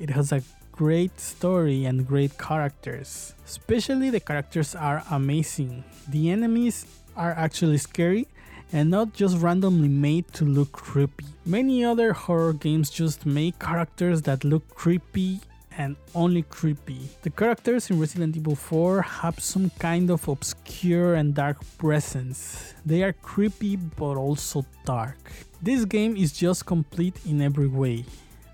It 0.00 0.10
has 0.10 0.32
a 0.32 0.42
great 0.72 1.20
story 1.20 1.84
and 1.84 2.04
great 2.04 2.36
characters. 2.38 3.36
Especially 3.46 4.10
the 4.10 4.18
characters 4.18 4.74
are 4.74 5.04
amazing. 5.12 5.84
The 6.08 6.30
enemies 6.30 6.86
are 7.14 7.38
actually 7.38 7.78
scary 7.78 8.26
and 8.72 8.90
not 8.90 9.12
just 9.12 9.38
randomly 9.38 9.88
made 9.88 10.32
to 10.34 10.44
look 10.44 10.72
creepy. 10.72 11.26
Many 11.44 11.84
other 11.84 12.12
horror 12.12 12.52
games 12.52 12.90
just 12.90 13.26
make 13.26 13.58
characters 13.58 14.22
that 14.22 14.44
look 14.44 14.68
creepy 14.74 15.40
and 15.76 15.96
only 16.14 16.42
creepy. 16.42 17.08
The 17.22 17.30
characters 17.30 17.90
in 17.90 18.00
Resident 18.00 18.36
Evil 18.36 18.56
4 18.56 19.02
have 19.02 19.40
some 19.40 19.70
kind 19.78 20.10
of 20.10 20.28
obscure 20.28 21.14
and 21.14 21.34
dark 21.34 21.58
presence. 21.78 22.74
They 22.84 23.02
are 23.02 23.12
creepy 23.12 23.76
but 23.76 24.16
also 24.16 24.64
dark. 24.84 25.18
This 25.62 25.84
game 25.84 26.16
is 26.16 26.32
just 26.32 26.66
complete 26.66 27.18
in 27.26 27.40
every 27.40 27.68
way. 27.68 28.04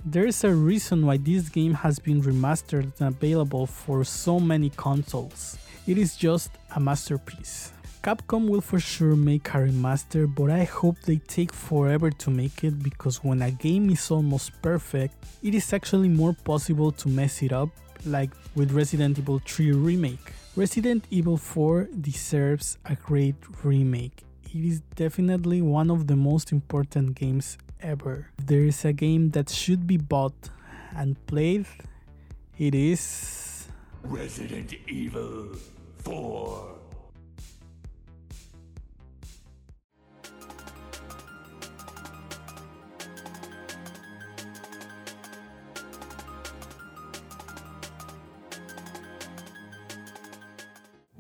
There 0.05 0.27
is 0.27 0.45
a 0.45 0.55
reason 0.55 1.05
why 1.05 1.17
this 1.17 1.49
game 1.49 1.75
has 1.75 1.99
been 1.99 2.23
remastered 2.23 2.93
and 3.01 3.09
available 3.09 3.67
for 3.67 4.05
so 4.05 4.39
many 4.39 4.71
consoles. 4.71 5.59
It 5.87 5.99
is 5.99 6.17
just 6.17 6.51
a 6.75 6.81
masterpiece. 6.81 7.73
Capcom 8.07 8.49
will 8.49 8.61
for 8.61 8.79
sure 8.79 9.17
make 9.17 9.49
a 9.49 9.59
remaster, 9.59 10.33
but 10.33 10.49
I 10.49 10.63
hope 10.63 10.97
they 11.01 11.17
take 11.17 11.53
forever 11.53 12.09
to 12.09 12.31
make 12.31 12.63
it 12.63 12.81
because 12.81 13.25
when 13.25 13.43
a 13.43 13.51
game 13.51 13.91
is 13.91 14.13
almost 14.13 14.53
perfect, 14.63 15.17
it 15.43 15.57
is 15.57 15.73
actually 15.73 16.09
more 16.09 16.33
possible 16.33 16.93
to 16.93 17.09
mess 17.09 17.43
it 17.43 17.51
up, 17.51 17.69
like 18.05 18.31
with 18.55 18.71
Resident 18.71 19.19
Evil 19.19 19.41
3 19.45 19.73
Remake. 19.73 20.33
Resident 20.55 21.05
Evil 21.11 21.37
4 21.37 21.89
deserves 22.01 22.79
a 22.85 22.95
great 22.95 23.35
remake. 23.65 24.23
It 24.55 24.65
is 24.65 24.83
definitely 24.95 25.61
one 25.61 25.91
of 25.91 26.07
the 26.07 26.15
most 26.15 26.53
important 26.53 27.17
games 27.17 27.59
ever. 27.81 28.29
If 28.39 28.47
there 28.47 28.63
is 28.63 28.85
a 28.85 28.93
game 28.93 29.31
that 29.31 29.51
should 29.51 29.85
be 29.85 29.97
bought 29.97 30.51
and 30.95 31.17
played, 31.27 31.67
it 32.57 32.73
is 32.73 33.67
Resident 34.05 34.75
Evil 34.87 35.57
4. 36.05 36.76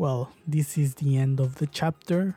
Well, 0.06 0.30
this 0.46 0.78
is 0.78 0.94
the 0.94 1.16
end 1.16 1.40
of 1.40 1.56
the 1.56 1.66
chapter. 1.66 2.36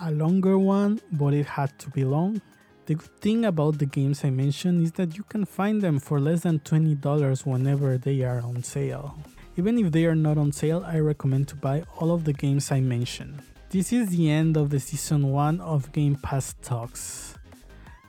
A 0.00 0.10
longer 0.10 0.58
one, 0.58 1.00
but 1.12 1.32
it 1.32 1.46
had 1.46 1.78
to 1.78 1.88
be 1.88 2.04
long. 2.04 2.42
The 2.84 2.96
good 2.96 3.20
thing 3.22 3.46
about 3.46 3.78
the 3.78 3.86
games 3.86 4.22
I 4.22 4.28
mentioned 4.28 4.82
is 4.82 4.92
that 5.00 5.16
you 5.16 5.24
can 5.24 5.46
find 5.46 5.80
them 5.80 5.98
for 5.98 6.20
less 6.20 6.42
than 6.42 6.58
$20 6.58 7.46
whenever 7.46 7.96
they 7.96 8.20
are 8.20 8.42
on 8.42 8.62
sale. 8.62 9.16
Even 9.56 9.78
if 9.78 9.92
they 9.92 10.04
are 10.04 10.14
not 10.14 10.36
on 10.36 10.52
sale, 10.52 10.84
I 10.84 10.98
recommend 10.98 11.48
to 11.48 11.56
buy 11.56 11.84
all 11.96 12.12
of 12.12 12.24
the 12.24 12.34
games 12.34 12.70
I 12.70 12.80
mentioned. 12.80 13.40
This 13.70 13.90
is 13.90 14.10
the 14.10 14.28
end 14.30 14.58
of 14.58 14.68
the 14.68 14.78
season 14.78 15.32
1 15.32 15.62
of 15.62 15.90
Game 15.92 16.16
Pass 16.16 16.54
Talks. 16.60 17.38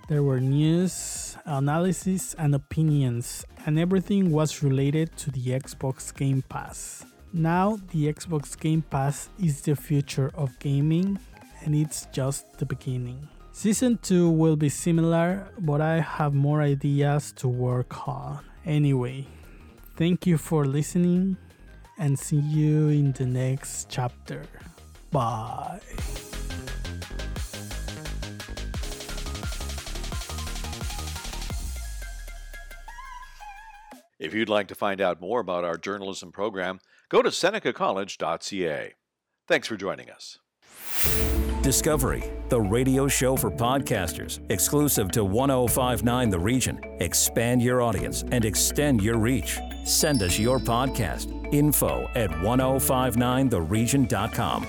There 0.10 0.22
were 0.22 0.42
news, 0.42 1.38
analysis, 1.46 2.36
and 2.38 2.54
opinions, 2.54 3.46
and 3.66 3.80
everything 3.80 4.34
was 4.34 4.62
related 4.62 5.16
to 5.20 5.32
the 5.32 5.58
Xbox 5.64 6.14
Game 6.14 6.42
Pass. 6.50 7.06
Now, 7.38 7.78
the 7.92 8.08
Xbox 8.14 8.58
Game 8.58 8.82
Pass 8.82 9.30
is 9.38 9.60
the 9.60 9.76
future 9.76 10.32
of 10.36 10.58
gaming, 10.58 11.20
and 11.66 11.76
it's 11.76 12.08
just 12.14 12.58
the 12.60 12.66
beginning. 12.66 13.28
Season 13.52 14.00
2 14.02 14.30
will 14.30 14.56
be 14.56 14.70
similar, 14.70 15.50
but 15.60 15.82
I 15.82 16.00
have 16.00 16.34
more 16.34 16.62
ideas 16.62 17.34
to 17.34 17.50
work 17.50 18.08
on. 18.08 18.40
Anyway, 18.66 19.28
thank 19.98 20.26
you 20.26 20.38
for 20.38 20.64
listening, 20.64 21.36
and 22.00 22.18
see 22.18 22.40
you 22.40 22.88
in 22.88 23.12
the 23.12 23.26
next 23.26 23.90
chapter. 23.90 24.46
Bye. 25.12 25.82
If 34.20 34.34
you'd 34.34 34.50
like 34.50 34.68
to 34.70 34.76
find 34.76 35.02
out 35.02 35.20
more 35.20 35.42
about 35.42 35.66
our 35.66 35.78
journalism 35.78 36.32
program, 36.32 36.80
go 37.10 37.22
to 37.22 37.28
senecacollege.ca. 37.30 38.94
Thanks 39.48 39.68
for 39.68 39.76
joining 39.76 40.10
us. 40.10 40.40
Discovery, 41.62 42.24
the 42.50 42.62
radio 42.62 43.08
show 43.08 43.36
for 43.36 43.52
podcasters, 43.52 44.40
exclusive 44.52 45.12
to 45.12 45.24
1059 45.26 46.30
The 46.30 46.40
Region. 46.40 46.80
Expand 47.00 47.62
your 47.62 47.82
audience 47.82 48.24
and 48.32 48.46
extend 48.46 49.02
your 49.02 49.18
reach. 49.18 49.60
Send 49.84 50.24
us 50.24 50.40
your 50.40 50.60
podcast, 50.60 51.54
info 51.54 52.10
at 52.16 52.30
1059theregion.com. 52.30 54.68